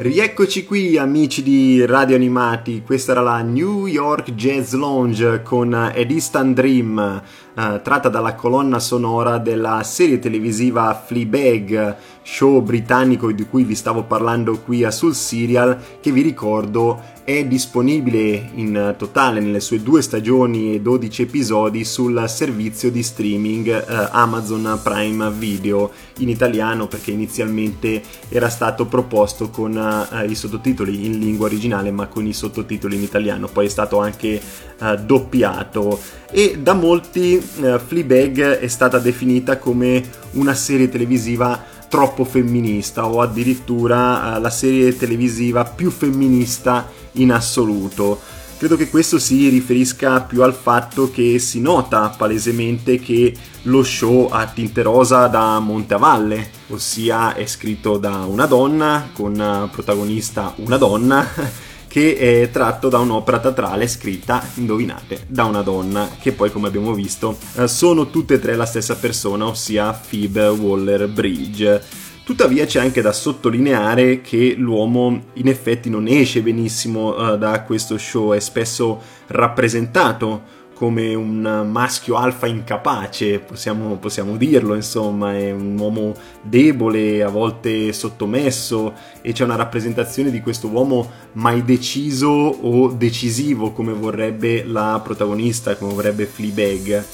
Rieccoci 0.06 0.62
qui 0.64 0.96
amici 0.96 1.42
di 1.42 1.84
Radio 1.84 2.14
Animati, 2.14 2.82
questa 2.86 3.10
era 3.10 3.22
la 3.22 3.40
New 3.40 3.86
York 3.86 4.34
Jazz 4.34 4.72
Lounge 4.74 5.42
con 5.42 5.90
Ed 5.92 6.12
Easton 6.12 6.54
Dream, 6.54 7.22
eh, 7.56 7.80
tratta 7.82 8.08
dalla 8.08 8.36
colonna 8.36 8.78
sonora 8.78 9.38
della 9.38 9.82
serie 9.82 10.20
televisiva 10.20 10.94
Fleabag, 10.94 11.96
show 12.26 12.60
britannico 12.60 13.30
di 13.30 13.46
cui 13.46 13.62
vi 13.62 13.76
stavo 13.76 14.02
parlando 14.02 14.58
qui 14.58 14.82
a 14.82 14.90
Sul 14.90 15.14
Serial, 15.14 15.78
che 16.00 16.10
vi 16.10 16.22
ricordo 16.22 17.00
è 17.22 17.44
disponibile 17.44 18.50
in 18.54 18.94
totale 18.96 19.40
nelle 19.40 19.60
sue 19.60 19.82
due 19.82 20.02
stagioni 20.02 20.74
e 20.74 20.80
12 20.80 21.22
episodi 21.22 21.84
sul 21.84 22.24
servizio 22.28 22.90
di 22.90 23.02
streaming 23.02 23.66
eh, 23.66 24.08
Amazon 24.12 24.78
Prime 24.82 25.30
Video 25.30 25.90
in 26.18 26.28
italiano 26.28 26.86
perché 26.86 27.10
inizialmente 27.10 28.00
era 28.28 28.48
stato 28.48 28.86
proposto 28.86 29.50
con 29.50 29.76
eh, 29.76 30.26
i 30.26 30.34
sottotitoli 30.34 31.06
in 31.06 31.18
lingua 31.18 31.46
originale 31.46 31.90
ma 31.90 32.06
con 32.06 32.26
i 32.26 32.32
sottotitoli 32.32 32.96
in 32.96 33.02
italiano, 33.02 33.48
poi 33.48 33.66
è 33.66 33.70
stato 33.70 33.98
anche 33.98 34.40
eh, 34.78 34.96
doppiato. 34.98 35.98
E 36.30 36.58
da 36.60 36.74
molti 36.74 37.36
eh, 37.36 37.78
Fleabag 37.78 38.58
è 38.58 38.68
stata 38.68 38.98
definita 38.98 39.58
come 39.58 40.02
una 40.32 40.54
serie 40.54 40.88
televisiva 40.88 41.74
troppo 41.88 42.24
femminista 42.24 43.06
o 43.06 43.20
addirittura 43.20 44.36
uh, 44.36 44.40
la 44.40 44.50
serie 44.50 44.96
televisiva 44.96 45.64
più 45.64 45.90
femminista 45.90 46.90
in 47.12 47.32
assoluto. 47.32 48.20
Credo 48.58 48.76
che 48.76 48.88
questo 48.88 49.18
si 49.18 49.48
riferisca 49.50 50.22
più 50.22 50.42
al 50.42 50.54
fatto 50.54 51.10
che 51.10 51.38
si 51.38 51.60
nota 51.60 52.08
palesemente 52.08 52.98
che 52.98 53.36
lo 53.62 53.82
show 53.82 54.28
ha 54.30 54.46
tinte 54.46 54.80
rosa 54.80 55.26
da 55.26 55.58
monte 55.58 55.92
a 55.92 55.98
valle, 55.98 56.50
ossia 56.68 57.34
è 57.34 57.44
scritto 57.44 57.98
da 57.98 58.24
una 58.24 58.46
donna 58.46 59.10
con 59.12 59.68
protagonista 59.70 60.54
una 60.56 60.78
donna 60.78 61.26
che 61.96 62.42
è 62.42 62.50
tratto 62.50 62.90
da 62.90 62.98
un'opera 62.98 63.38
teatrale 63.38 63.88
scritta, 63.88 64.46
indovinate, 64.56 65.24
da 65.28 65.44
una 65.44 65.62
donna, 65.62 66.10
che 66.20 66.32
poi 66.32 66.52
come 66.52 66.68
abbiamo 66.68 66.92
visto 66.92 67.38
eh, 67.56 67.66
sono 67.68 68.10
tutte 68.10 68.34
e 68.34 68.38
tre 68.38 68.54
la 68.54 68.66
stessa 68.66 68.96
persona, 68.96 69.46
ossia 69.46 69.98
Phoebe 70.10 70.46
Waller-Bridge. 70.46 71.82
Tuttavia 72.22 72.66
c'è 72.66 72.80
anche 72.80 73.00
da 73.00 73.12
sottolineare 73.12 74.20
che 74.20 74.56
l'uomo 74.58 75.28
in 75.32 75.48
effetti 75.48 75.88
non 75.88 76.06
esce 76.06 76.42
benissimo 76.42 77.16
uh, 77.16 77.38
da 77.38 77.62
questo 77.62 77.96
show, 77.96 78.34
è 78.34 78.40
spesso 78.40 79.00
rappresentato 79.28 80.42
come 80.76 81.14
un 81.14 81.66
maschio 81.70 82.16
alfa 82.16 82.46
incapace, 82.46 83.38
possiamo, 83.38 83.96
possiamo, 83.96 84.36
dirlo, 84.36 84.74
insomma, 84.74 85.34
è 85.34 85.50
un 85.50 85.74
uomo 85.78 86.12
debole, 86.42 87.22
a 87.22 87.30
volte 87.30 87.94
sottomesso 87.94 88.92
e 89.22 89.32
c'è 89.32 89.44
una 89.44 89.56
rappresentazione 89.56 90.30
di 90.30 90.42
questo 90.42 90.68
uomo 90.68 91.10
mai 91.32 91.64
deciso 91.64 92.28
o 92.28 92.88
decisivo 92.88 93.72
come 93.72 93.94
vorrebbe 93.94 94.64
la 94.66 95.00
protagonista, 95.02 95.76
come 95.76 95.94
vorrebbe 95.94 96.26
Fleabag. 96.26 97.04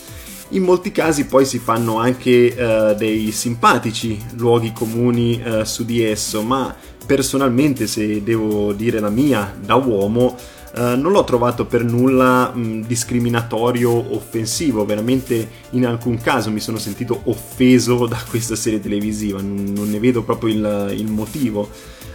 In 0.48 0.64
molti 0.64 0.90
casi 0.90 1.27
poi 1.27 1.46
si 1.46 1.59
fanno 1.59 1.98
anche 1.98 2.55
uh, 2.59 2.94
dei 2.96 3.31
simpatici 3.31 4.18
luoghi 4.35 4.72
comuni 4.72 5.40
uh, 5.40 5.62
su 5.62 5.85
di 5.85 6.03
esso, 6.03 6.42
ma 6.42 6.75
personalmente, 7.07 7.87
se 7.87 8.25
devo 8.25 8.72
dire 8.72 8.98
la 8.98 9.09
mia 9.09 9.55
da 9.59 9.77
uomo, 9.77 10.37
Uh, 10.75 10.99
non 10.99 11.13
l'ho 11.13 11.25
trovato 11.25 11.67
per 11.67 11.85
nulla 11.85 12.51
mh, 12.51 12.87
discriminatorio 12.87 14.15
offensivo, 14.15 14.87
veramente 14.87 15.51
in 15.71 15.85
alcun 15.85 16.19
caso 16.19 16.51
mi 16.51 16.61
sono 16.61 16.79
sentito 16.79 17.21
offeso 17.25 18.07
da 18.07 18.19
questa 18.27 18.57
serie 18.57 18.81
televisiva, 18.81 19.39
non, 19.43 19.71
non 19.75 19.91
ne 19.91 19.99
vedo 19.99 20.23
proprio 20.23 20.55
il, 20.55 20.95
il, 20.97 21.11
motivo. 21.11 21.69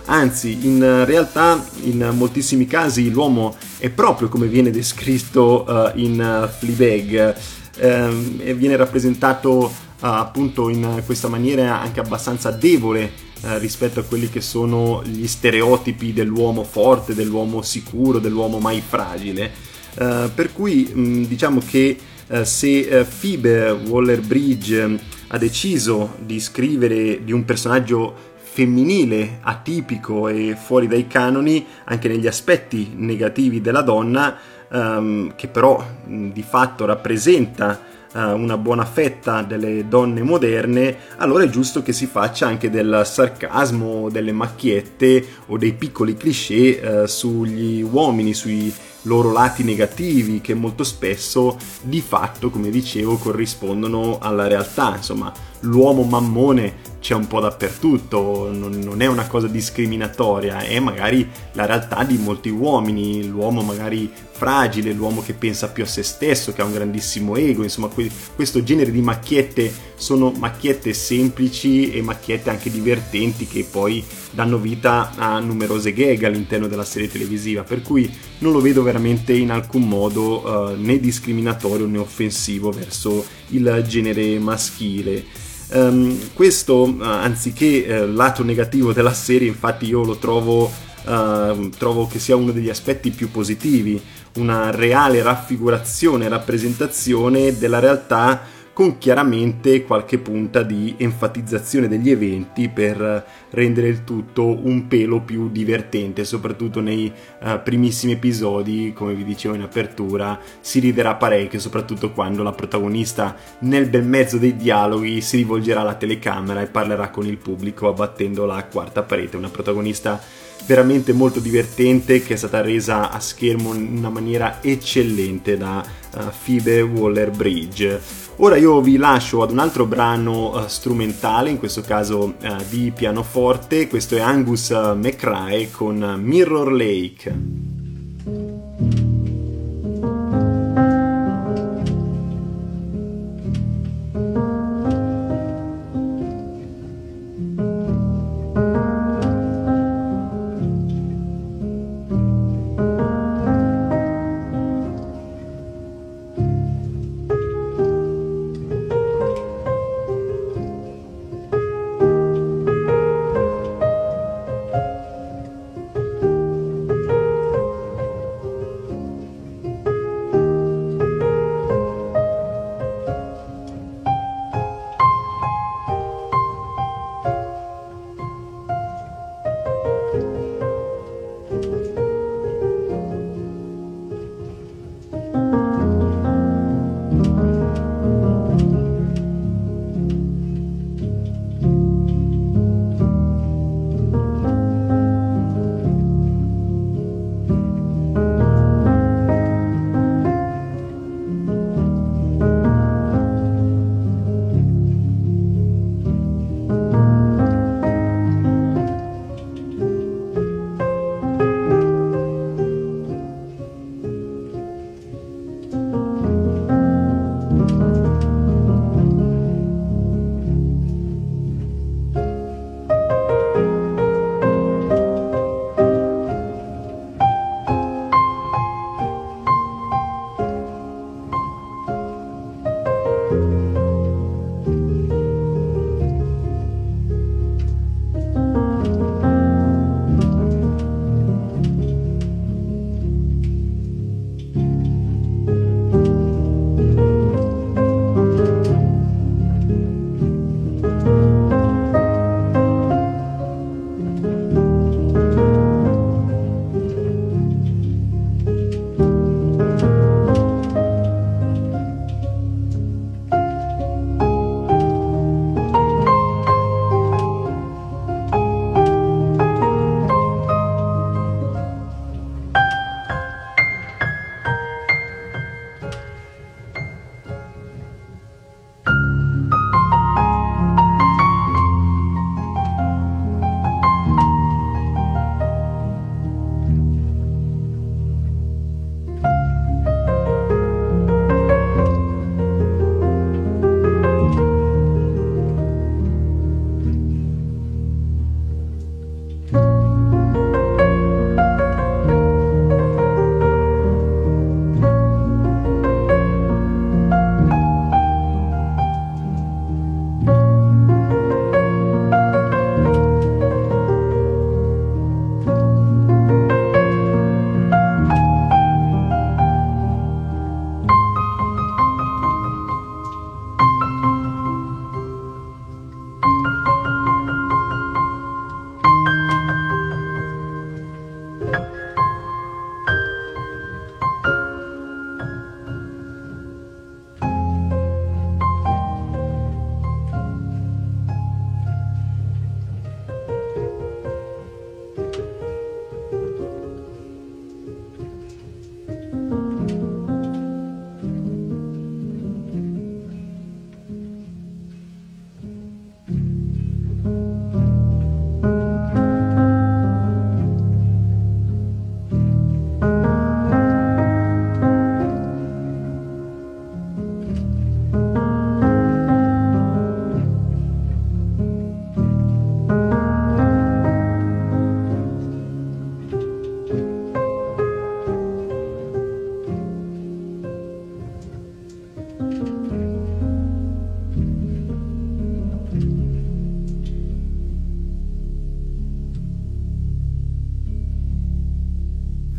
Anzi, 0.05 0.65
in 0.65 1.03
realtà 1.05 1.63
in 1.83 2.13
moltissimi 2.15 2.65
casi 2.65 3.11
l'uomo 3.11 3.55
è 3.77 3.89
proprio 3.89 4.27
come 4.27 4.47
viene 4.47 4.71
descritto 4.71 5.63
uh, 5.67 5.91
in 5.99 6.19
uh, 6.19 6.47
Fleabag, 6.47 7.35
ehm, 7.77 8.39
e 8.43 8.53
viene 8.55 8.75
rappresentato 8.75 9.65
uh, 9.65 9.71
appunto 9.99 10.69
in 10.69 11.03
questa 11.05 11.27
maniera 11.27 11.79
anche 11.79 11.99
abbastanza 11.99 12.49
debole 12.49 13.25
uh, 13.41 13.57
rispetto 13.57 13.99
a 13.99 14.03
quelli 14.03 14.29
che 14.29 14.41
sono 14.41 15.01
gli 15.03 15.27
stereotipi 15.27 16.13
dell'uomo 16.13 16.63
forte, 16.63 17.13
dell'uomo 17.13 17.61
sicuro, 17.61 18.19
dell'uomo 18.19 18.59
mai 18.59 18.81
fragile. 18.85 19.51
Uh, 19.97 20.29
per 20.33 20.53
cui 20.53 20.91
mh, 20.93 21.25
diciamo 21.25 21.61
che 21.65 21.97
se 22.41 23.07
Phoebe 23.21 23.69
Waller-Bridge 23.69 24.99
ha 25.27 25.37
deciso 25.37 26.15
di 26.19 26.41
scrivere 26.41 27.23
di 27.23 27.31
un 27.31 27.45
personaggio 27.45 28.13
femminile, 28.57 29.37
atipico 29.41 30.27
e 30.27 30.57
fuori 30.59 30.87
dai 30.87 31.07
canoni 31.07 31.65
anche 31.85 32.07
negli 32.07 32.27
aspetti 32.27 32.91
negativi 32.95 33.61
della 33.61 33.81
donna, 33.81 34.35
um, 34.69 35.35
che 35.35 35.47
però 35.47 35.77
mh, 35.77 36.29
di 36.29 36.41
fatto 36.41 36.85
rappresenta 36.85 37.79
una 38.25 38.57
buona 38.57 38.85
fetta 38.85 39.41
delle 39.41 39.87
donne 39.87 40.23
moderne, 40.23 40.97
allora 41.17 41.43
è 41.43 41.49
giusto 41.49 41.83
che 41.83 41.93
si 41.93 42.07
faccia 42.07 42.47
anche 42.47 42.69
del 42.69 43.03
sarcasmo, 43.05 44.09
delle 44.09 44.31
macchiette 44.31 45.25
o 45.47 45.57
dei 45.57 45.73
piccoli 45.73 46.15
cliché 46.15 46.81
uh, 46.81 47.05
sugli 47.05 47.81
uomini, 47.81 48.33
sui 48.33 48.73
loro 49.03 49.31
lati 49.31 49.63
negativi 49.63 50.41
che 50.41 50.53
molto 50.53 50.83
spesso 50.83 51.57
di 51.81 52.01
fatto, 52.01 52.49
come 52.49 52.69
dicevo, 52.69 53.17
corrispondono 53.17 54.19
alla 54.19 54.47
realtà. 54.47 54.95
Insomma, 54.95 55.31
l'uomo 55.61 56.03
mammone 56.03 56.86
c'è 56.99 57.13
un 57.13 57.27
po' 57.27 57.39
dappertutto, 57.39 58.51
non, 58.51 58.79
non, 58.79 59.01
è 59.01 59.05
una 59.05 59.27
cosa 59.27 59.47
discriminatoria, 59.47 60.59
è 60.59 60.79
magari 60.79 61.27
la 61.53 61.65
realtà 61.65 62.03
di 62.03 62.17
molti 62.17 62.49
uomini, 62.49 63.27
l'uomo 63.27 63.61
magari 63.61 64.11
fragile, 64.31 64.93
l'uomo 64.93 65.21
che 65.21 65.33
pensa 65.33 65.69
più 65.69 65.83
a 65.83 65.87
se 65.87 66.03
stesso, 66.03 66.53
che 66.53 66.61
ha 66.61 66.65
un 66.65 66.73
grandissimo 66.73 67.35
ego, 67.35 67.63
insomma 67.63 67.87
que- 67.87 68.09
questo 68.35 68.63
genere 68.63 68.91
di 68.91 69.01
macchiette 69.01 69.73
sono 69.95 70.31
macchiette 70.31 70.93
semplici 70.93 71.91
e 71.91 72.01
macchiette 72.01 72.49
anche 72.49 72.69
divertenti 72.69 73.47
che 73.47 73.65
poi 73.69 74.03
danno 74.31 74.57
vita 74.57 75.13
a 75.15 75.39
numerose 75.39 75.93
gag 75.93 76.23
all'interno 76.23 76.67
della 76.67 76.85
serie 76.85 77.09
televisiva, 77.09 77.63
per 77.63 77.81
cui 77.81 78.11
non 78.39 78.51
lo 78.51 78.61
vedo 78.61 78.83
veramente 78.83 79.33
in 79.33 79.49
alcun 79.49 79.87
modo 79.87 80.45
uh, 80.45 80.75
né 80.79 80.99
discriminatorio 80.99 81.87
né 81.87 81.97
offensivo 81.97 82.71
verso 82.71 83.25
il 83.49 83.83
genere 83.87 84.37
maschile. 84.39 85.45
Um, 85.69 86.33
questo, 86.33 86.83
uh, 86.83 87.01
anziché 87.01 87.85
uh, 87.87 88.13
lato 88.13 88.43
negativo 88.43 88.93
della 88.93 89.13
serie, 89.13 89.47
infatti 89.47 89.85
io 89.85 90.03
lo 90.03 90.17
trovo, 90.17 90.71
uh, 91.05 91.69
trovo 91.77 92.07
che 92.07 92.19
sia 92.19 92.37
uno 92.37 92.51
degli 92.51 92.69
aspetti 92.69 93.09
più 93.11 93.29
positivi, 93.29 94.01
una 94.35 94.71
reale 94.71 95.21
raffigurazione 95.21 96.29
rappresentazione 96.29 97.57
della 97.57 97.79
realtà 97.79 98.55
con 98.77 98.99
chiaramente 98.99 99.85
qualche 99.85 100.19
punta 100.19 100.61
di 100.61 100.93
enfatizzazione 100.99 101.87
degli 101.87 102.11
eventi 102.11 102.69
per 102.69 103.25
rendere 103.49 103.87
il 103.87 104.03
tutto 104.03 104.45
un 104.45 104.87
pelo 104.87 105.21
più 105.21 105.49
divertente, 105.49 106.23
soprattutto 106.23 106.79
nei 106.79 107.11
uh, 107.41 107.59
primissimi 107.63 108.11
episodi, 108.11 108.93
come 108.93 109.15
vi 109.15 109.23
dicevo 109.23 109.55
in 109.55 109.63
apertura, 109.63 110.39
si 110.59 110.77
riderà 110.77 111.15
parecchio, 111.15 111.57
soprattutto 111.57 112.11
quando 112.11 112.43
la 112.43 112.51
protagonista 112.51 113.35
nel 113.61 113.89
bel 113.89 114.03
mezzo 114.03 114.37
dei 114.37 114.55
dialoghi 114.55 115.21
si 115.21 115.37
rivolgerà 115.37 115.81
alla 115.81 115.95
telecamera 115.95 116.61
e 116.61 116.67
parlerà 116.67 117.09
con 117.09 117.25
il 117.25 117.37
pubblico 117.37 117.87
abbattendo 117.87 118.45
la 118.45 118.63
quarta 118.65 119.01
parete, 119.01 119.37
una 119.37 119.49
protagonista 119.49 120.21
veramente 120.67 121.13
molto 121.13 121.39
divertente 121.39 122.21
che 122.21 122.35
è 122.35 122.37
stata 122.37 122.61
resa 122.61 123.09
a 123.09 123.19
schermo 123.19 123.73
in 123.73 123.97
una 123.97 124.09
maniera 124.11 124.59
eccellente 124.61 125.57
da 125.57 125.83
uh, 126.13 126.19
Phoebe 126.45 126.81
Waller-Bridge. 126.81 128.26
Ora 128.39 128.55
io 128.55 128.81
vi 128.81 128.97
lascio 128.97 129.41
ad 129.41 129.49
un 129.49 129.57
altro 129.57 129.87
brano 129.87 130.55
uh, 130.55 130.67
strumentale, 130.67 131.49
in 131.49 131.57
questo 131.57 131.81
caso 131.81 132.35
uh, 132.39 132.55
di 132.69 132.91
pianoforte, 132.95 133.87
questo 133.87 134.15
è 134.15 134.19
Angus 134.19 134.69
McRae 134.69 135.71
con 135.71 136.19
Mirror 136.21 136.71
Lake. 136.71 137.66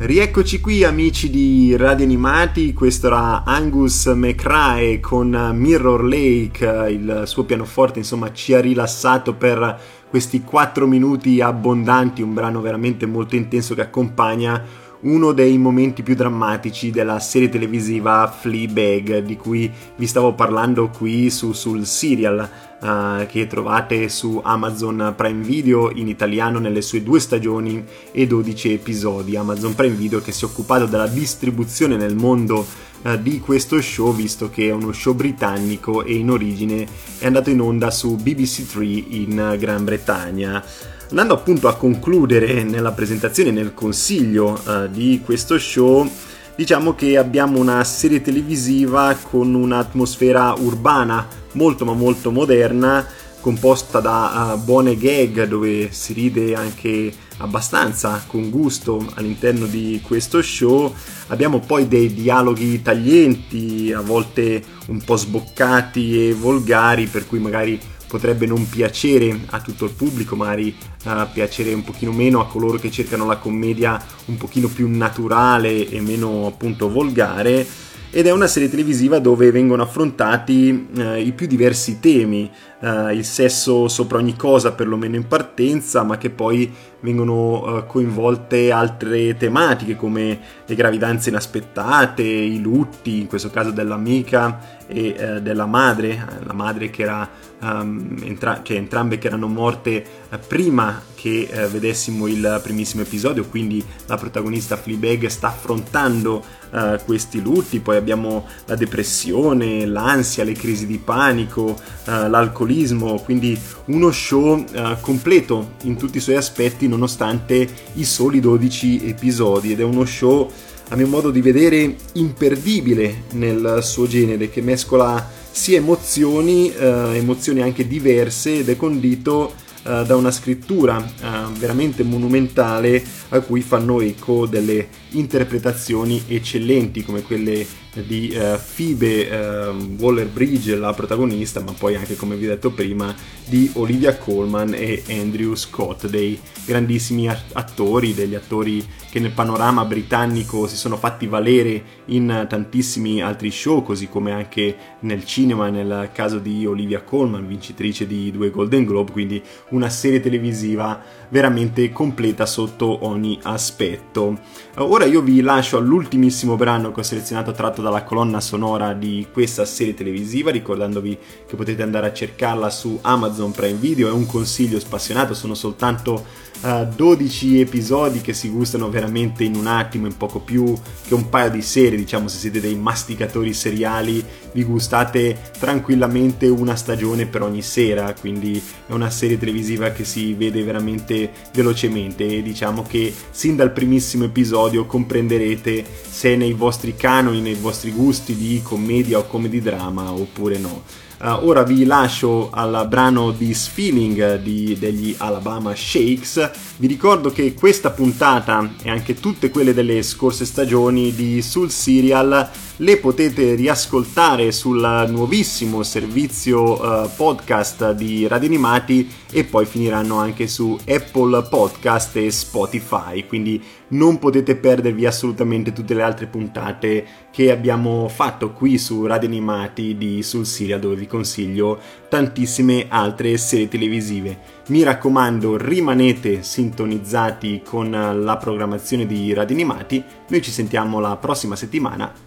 Rieccoci 0.08 0.60
qui 0.60 0.84
amici 0.84 1.28
di 1.28 1.76
Radio 1.76 2.06
Animati, 2.06 2.72
questo 2.72 3.08
era 3.08 3.44
Angus 3.44 4.06
McRae 4.06 5.00
con 5.00 5.50
Mirror 5.52 6.02
Lake, 6.02 6.86
il 6.88 7.24
suo 7.26 7.44
pianoforte 7.44 7.98
insomma 7.98 8.32
ci 8.32 8.54
ha 8.54 8.60
rilassato 8.62 9.34
per 9.34 9.78
questi 10.08 10.40
4 10.40 10.86
minuti 10.86 11.42
abbondanti, 11.42 12.22
un 12.22 12.32
brano 12.32 12.62
veramente 12.62 13.04
molto 13.04 13.36
intenso 13.36 13.74
che 13.74 13.82
accompagna 13.82 14.64
uno 15.00 15.32
dei 15.32 15.56
momenti 15.58 16.02
più 16.02 16.14
drammatici 16.14 16.90
della 16.90 17.20
serie 17.20 17.48
televisiva 17.48 18.28
Fleabag 18.28 19.18
di 19.18 19.36
cui 19.36 19.70
vi 19.96 20.06
stavo 20.06 20.34
parlando 20.34 20.88
qui 20.88 21.30
su, 21.30 21.52
sul 21.52 21.86
serial 21.86 22.48
uh, 22.80 23.24
che 23.26 23.46
trovate 23.46 24.08
su 24.08 24.40
Amazon 24.42 25.14
Prime 25.16 25.44
Video 25.44 25.90
in 25.90 26.08
italiano 26.08 26.58
nelle 26.58 26.82
sue 26.82 27.02
due 27.04 27.20
stagioni 27.20 27.84
e 28.10 28.26
12 28.26 28.72
episodi. 28.72 29.36
Amazon 29.36 29.74
Prime 29.74 29.94
Video 29.94 30.20
che 30.20 30.32
si 30.32 30.44
è 30.44 30.48
occupato 30.48 30.86
della 30.86 31.06
distribuzione 31.06 31.96
nel 31.96 32.16
mondo 32.16 32.66
uh, 33.02 33.16
di 33.16 33.38
questo 33.38 33.80
show 33.80 34.12
visto 34.12 34.50
che 34.50 34.68
è 34.68 34.72
uno 34.72 34.90
show 34.90 35.14
britannico 35.14 36.02
e 36.02 36.14
in 36.14 36.30
origine 36.30 36.86
è 37.18 37.26
andato 37.26 37.50
in 37.50 37.60
onda 37.60 37.92
su 37.92 38.16
BBC3 38.16 39.04
in 39.10 39.56
Gran 39.58 39.84
Bretagna. 39.84 40.64
Andando 41.10 41.32
appunto 41.32 41.68
a 41.68 41.76
concludere 41.76 42.64
nella 42.64 42.92
presentazione, 42.92 43.50
nel 43.50 43.72
consiglio 43.72 44.60
uh, 44.62 44.88
di 44.88 45.22
questo 45.24 45.58
show, 45.58 46.06
diciamo 46.54 46.94
che 46.94 47.16
abbiamo 47.16 47.58
una 47.58 47.82
serie 47.82 48.20
televisiva 48.20 49.16
con 49.18 49.54
un'atmosfera 49.54 50.54
urbana 50.58 51.26
molto 51.52 51.86
ma 51.86 51.94
molto 51.94 52.30
moderna, 52.30 53.06
composta 53.40 54.00
da 54.00 54.52
uh, 54.52 54.62
buone 54.62 54.98
gag 54.98 55.44
dove 55.44 55.90
si 55.92 56.12
ride 56.12 56.54
anche 56.54 57.10
abbastanza 57.38 58.22
con 58.26 58.50
gusto 58.50 59.02
all'interno 59.14 59.64
di 59.64 60.02
questo 60.06 60.42
show. 60.42 60.94
Abbiamo 61.28 61.60
poi 61.60 61.88
dei 61.88 62.12
dialoghi 62.12 62.82
taglienti, 62.82 63.94
a 63.94 64.02
volte 64.02 64.62
un 64.88 65.02
po' 65.02 65.16
sboccati 65.16 66.28
e 66.28 66.34
volgari, 66.34 67.06
per 67.06 67.26
cui 67.26 67.38
magari 67.38 67.80
potrebbe 68.08 68.46
non 68.46 68.68
piacere 68.68 69.38
a 69.50 69.60
tutto 69.60 69.84
il 69.84 69.92
pubblico, 69.92 70.34
magari 70.34 70.74
uh, 71.04 71.10
piacere 71.32 71.72
un 71.72 71.84
pochino 71.84 72.10
meno 72.10 72.40
a 72.40 72.46
coloro 72.46 72.78
che 72.78 72.90
cercano 72.90 73.26
la 73.26 73.36
commedia 73.36 74.02
un 74.24 74.36
pochino 74.36 74.68
più 74.68 74.88
naturale 74.88 75.88
e 75.88 76.00
meno 76.00 76.46
appunto 76.46 76.90
volgare. 76.90 77.86
Ed 78.10 78.26
è 78.26 78.32
una 78.32 78.46
serie 78.46 78.70
televisiva 78.70 79.18
dove 79.18 79.50
vengono 79.50 79.82
affrontati 79.82 80.88
eh, 80.96 81.20
i 81.20 81.32
più 81.32 81.46
diversi 81.46 82.00
temi, 82.00 82.50
eh, 82.80 83.14
il 83.14 83.22
sesso 83.22 83.86
sopra 83.86 84.16
ogni 84.16 84.34
cosa 84.34 84.72
perlomeno 84.72 85.14
in 85.14 85.26
partenza, 85.26 86.02
ma 86.04 86.16
che 86.16 86.30
poi 86.30 86.72
vengono 87.00 87.84
coinvolte 87.86 88.72
altre 88.72 89.36
tematiche 89.36 89.94
come 89.94 90.40
le 90.64 90.74
gravidanze 90.74 91.28
inaspettate, 91.28 92.22
i 92.22 92.58
lutti, 92.62 93.20
in 93.20 93.26
questo 93.26 93.50
caso 93.50 93.72
dell'amica 93.72 94.78
e 94.86 95.40
della 95.42 95.66
madre, 95.66 96.26
la 96.44 96.54
madre 96.54 96.88
che 96.88 97.02
era 97.02 97.28
um, 97.60 98.16
entra- 98.22 98.60
cioè 98.62 98.76
entrambe 98.76 99.18
che 99.18 99.26
erano 99.26 99.46
morte 99.46 100.04
eh, 100.28 100.38
prima 100.38 101.02
che 101.14 101.48
eh, 101.50 101.66
vedessimo 101.66 102.26
il 102.26 102.60
primissimo 102.62 103.02
episodio, 103.02 103.44
quindi 103.46 103.84
la 104.06 104.16
protagonista 104.16 104.76
Fleabag 104.76 105.26
sta 105.26 105.48
affrontando 105.48 106.44
uh, 106.70 106.98
questi 107.04 107.42
lutti, 107.42 107.80
poi 107.80 107.96
abbiamo 107.96 108.46
la 108.66 108.76
depressione, 108.76 109.84
l'ansia, 109.84 110.44
le 110.44 110.52
crisi 110.52 110.86
di 110.86 110.98
panico, 110.98 111.62
uh, 111.62 112.28
l'alcolismo, 112.28 113.18
quindi 113.18 113.58
uno 113.86 114.12
show 114.12 114.54
uh, 114.58 114.96
completo 115.00 115.72
in 115.82 115.96
tutti 115.96 116.18
i 116.18 116.20
suoi 116.20 116.36
aspetti 116.36 116.86
nonostante 116.86 117.68
i 117.94 118.04
soli 118.04 118.38
12 118.38 119.08
episodi 119.08 119.72
ed 119.72 119.80
è 119.80 119.84
uno 119.84 120.04
show 120.04 120.48
a 120.88 120.96
mio 120.96 121.06
modo 121.06 121.30
di 121.30 121.40
vedere 121.40 121.96
imperdibile 122.14 123.24
nel 123.32 123.80
suo 123.82 124.06
genere 124.06 124.48
che 124.48 124.62
mescola 124.62 125.30
sia 125.50 125.78
emozioni, 125.78 126.72
eh, 126.72 127.16
emozioni 127.16 127.62
anche 127.62 127.86
diverse 127.86 128.58
ed 128.58 128.68
è 128.68 128.76
condito 128.76 129.52
eh, 129.82 130.04
da 130.06 130.16
una 130.16 130.30
scrittura 130.30 131.04
eh, 131.04 131.52
veramente 131.58 132.02
monumentale 132.02 133.02
a 133.30 133.40
cui 133.40 133.60
fanno 133.60 134.00
eco 134.00 134.46
delle 134.46 134.88
interpretazioni 135.10 136.22
eccellenti 136.26 137.04
come 137.04 137.22
quelle 137.22 137.66
di 138.06 138.32
uh, 138.34 138.58
Phoebe 138.76 139.28
uh, 139.28 139.96
Waller-Bridge, 139.98 140.76
la 140.76 140.92
protagonista, 140.92 141.60
ma 141.60 141.72
poi 141.72 141.96
anche, 141.96 142.16
come 142.16 142.36
vi 142.36 142.46
ho 142.46 142.50
detto 142.50 142.70
prima, 142.70 143.14
di 143.44 143.70
Olivia 143.74 144.16
Colman 144.16 144.74
e 144.74 145.02
Andrew 145.08 145.54
Scott, 145.54 146.06
dei 146.06 146.38
grandissimi 146.64 147.28
attori, 147.28 148.14
degli 148.14 148.34
attori 148.34 148.86
che 149.10 149.20
nel 149.20 149.32
panorama 149.32 149.84
britannico 149.84 150.66
si 150.66 150.76
sono 150.76 150.96
fatti 150.96 151.26
valere 151.26 151.82
in 152.06 152.46
tantissimi 152.48 153.22
altri 153.22 153.50
show, 153.50 153.82
così 153.82 154.08
come 154.08 154.32
anche 154.32 154.76
nel 155.00 155.24
cinema, 155.24 155.70
nel 155.70 156.10
caso 156.12 156.38
di 156.38 156.66
Olivia 156.66 157.02
Colman, 157.02 157.46
vincitrice 157.46 158.06
di 158.06 158.30
due 158.30 158.50
Golden 158.50 158.84
Globe, 158.84 159.12
quindi 159.12 159.42
una 159.70 159.88
serie 159.88 160.20
televisiva 160.20 161.02
veramente 161.30 161.90
completa 161.92 162.46
sotto 162.46 163.04
ogni 163.06 163.38
aspetto. 163.42 164.38
Ora 164.76 165.04
io 165.04 165.20
vi 165.20 165.40
lascio 165.40 165.76
all'ultimissimo 165.76 166.56
brano 166.56 166.92
che 166.92 167.00
ho 167.00 167.02
selezionato 167.02 167.52
tratto 167.52 167.82
dalla 167.82 168.04
colonna 168.04 168.40
sonora 168.40 168.92
di 168.92 169.26
questa 169.32 169.64
serie 169.64 169.94
televisiva, 169.94 170.50
ricordandovi 170.50 171.18
che 171.46 171.56
potete 171.56 171.82
andare 171.82 172.06
a 172.06 172.12
cercarla 172.12 172.70
su 172.70 172.98
Amazon 173.02 173.50
Prime 173.50 173.78
Video, 173.78 174.08
è 174.08 174.12
un 174.12 174.26
consiglio 174.26 174.78
spassionato, 174.78 175.34
sono 175.34 175.54
soltanto 175.54 176.46
uh, 176.62 176.86
12 176.94 177.60
episodi 177.60 178.20
che 178.20 178.32
si 178.32 178.48
gustano 178.48 178.90
veramente 178.90 179.44
in 179.44 179.54
un 179.54 179.66
attimo, 179.66 180.06
in 180.06 180.16
poco 180.16 180.40
più 180.40 180.74
che 181.06 181.14
un 181.14 181.28
paio 181.28 181.50
di 181.50 181.62
serie, 181.62 181.98
diciamo 181.98 182.28
se 182.28 182.38
siete 182.38 182.60
dei 182.60 182.74
masticatori 182.74 183.52
seriali 183.52 184.24
vi 184.52 184.64
gustate 184.64 185.50
tranquillamente 185.58 186.46
una 186.46 186.76
stagione 186.76 187.26
per 187.26 187.42
ogni 187.42 187.62
sera, 187.62 188.14
quindi 188.14 188.62
è 188.86 188.92
una 188.92 189.10
serie 189.10 189.38
televisiva 189.38 189.90
che 189.90 190.04
si 190.04 190.34
vede 190.34 190.62
veramente 190.62 191.30
velocemente 191.52 192.26
e 192.26 192.42
diciamo 192.42 192.82
che 192.82 193.14
sin 193.30 193.56
dal 193.56 193.72
primissimo 193.72 194.24
episodio 194.24 194.86
comprenderete 194.86 195.84
se 196.08 196.34
è 196.34 196.36
nei 196.36 196.52
vostri 196.52 196.96
canoni, 196.96 197.40
nei 197.40 197.54
vostri 197.54 197.90
gusti 197.92 198.34
di 198.34 198.60
commedia 198.62 199.18
o 199.18 199.26
comedy 199.26 199.60
drama 199.60 200.12
oppure 200.12 200.58
no. 200.58 201.06
Uh, 201.20 201.48
ora 201.48 201.64
vi 201.64 201.84
lascio 201.84 202.48
al 202.52 202.86
brano 202.88 203.34
This 203.34 203.66
Feeling 203.66 204.36
di, 204.36 204.76
degli 204.78 205.16
Alabama 205.18 205.74
Shakes. 205.74 206.50
Vi 206.76 206.86
ricordo 206.86 207.30
che 207.30 207.54
questa 207.54 207.90
puntata 207.90 208.74
e 208.80 208.88
anche 208.88 209.14
tutte 209.14 209.50
quelle 209.50 209.74
delle 209.74 210.02
scorse 210.04 210.44
stagioni 210.44 211.12
di 211.12 211.42
Sul 211.42 211.72
Serial 211.72 212.48
le 212.80 212.96
potete 212.98 213.54
riascoltare 213.54 214.52
sul 214.52 215.06
nuovissimo 215.08 215.82
servizio 215.82 216.80
uh, 216.80 217.10
podcast 217.16 217.92
di 217.92 218.28
Radio 218.28 218.46
Animati 218.46 219.10
e 219.32 219.42
poi 219.42 219.66
finiranno 219.66 220.18
anche 220.18 220.46
su 220.46 220.78
Apple 220.86 221.42
Podcast 221.48 222.16
e 222.16 222.30
Spotify, 222.30 223.26
quindi 223.26 223.60
non 223.88 224.18
potete 224.20 224.54
perdervi 224.54 225.06
assolutamente 225.06 225.72
tutte 225.72 225.94
le 225.94 226.02
altre 226.02 226.26
puntate 226.26 227.04
che 227.32 227.50
abbiamo 227.50 228.08
fatto 228.08 228.52
qui 228.52 228.78
su 228.78 229.04
Radio 229.06 229.28
Animati 229.28 229.96
di 229.96 230.22
Sul 230.22 230.46
Serial 230.46 230.78
dove 230.78 230.94
vi 230.94 231.06
consiglio 231.08 231.80
tantissime 232.08 232.86
altre 232.88 233.36
serie 233.38 233.66
televisive. 233.66 234.56
Mi 234.68 234.84
raccomando, 234.84 235.56
rimanete 235.56 236.42
sintonizzati 236.44 237.62
con 237.64 237.90
la 237.90 238.36
programmazione 238.36 239.04
di 239.04 239.32
Radio 239.32 239.56
Animati. 239.56 240.04
Noi 240.28 240.42
ci 240.42 240.52
sentiamo 240.52 241.00
la 241.00 241.16
prossima 241.16 241.56
settimana 241.56 242.26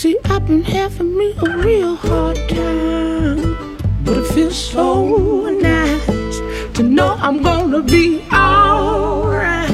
See, 0.00 0.16
I've 0.26 0.46
been 0.46 0.62
having 0.62 1.18
me 1.18 1.34
a 1.44 1.58
real 1.58 1.96
hard 1.96 2.36
time, 2.48 3.76
but 4.04 4.18
it 4.18 4.26
feels 4.32 4.56
so 4.56 5.50
nice 5.50 6.38
to 6.74 6.84
know 6.84 7.16
I'm 7.18 7.42
gonna 7.42 7.82
be 7.82 8.22
alright. 8.32 9.68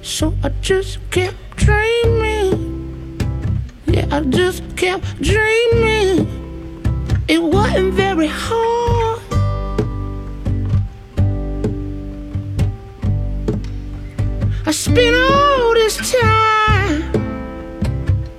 So 0.00 0.32
I 0.42 0.48
just 0.62 0.98
kept 1.10 1.36
dreaming, 1.56 3.20
yeah, 3.84 4.06
I 4.10 4.22
just 4.22 4.62
kept 4.78 5.20
dreaming. 5.20 6.26
It 7.28 7.42
wasn't 7.42 7.92
very 7.92 8.28
hard. 8.28 8.97
Spent 14.98 15.16
all 15.16 15.74
this 15.74 15.96
time 16.10 17.02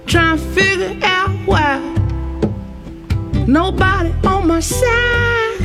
trying 0.05 0.38
to 0.38 0.43
figure 0.53 0.99
out 1.03 1.30
why 1.45 1.80
nobody 3.47 4.12
on 4.28 4.47
my 4.47 4.60
side. 4.60 5.57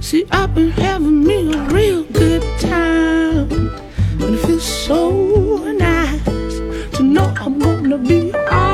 See, 0.00 0.26
I've 0.30 0.54
been 0.54 0.70
having 0.70 1.24
me 1.24 1.54
a 1.54 1.62
real 1.68 2.04
good 2.04 2.42
time, 2.58 3.48
and 4.20 4.34
it 4.34 4.40
feels 4.44 4.64
so 4.64 5.56
nice 5.72 6.24
to 6.96 7.02
know 7.02 7.32
I'm 7.40 7.58
gonna 7.58 7.96
be 7.96 8.34
alright. 8.34 8.69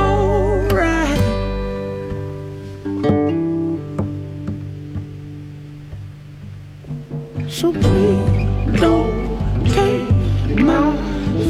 So 7.57 7.73
please 7.73 8.81
don't 8.81 9.65
take 9.65 10.61
my 10.61 10.93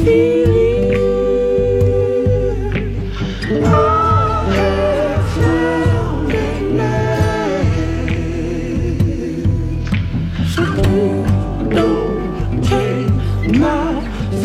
feeling. 0.05 1.03
I 3.65 3.75
have 4.55 5.25
found 5.35 6.29
now. 6.77 7.17
So 10.47 10.61
please 10.77 11.27
don't 11.75 12.63
take 12.63 13.11
my 13.59 13.85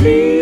feeling. 0.02 0.41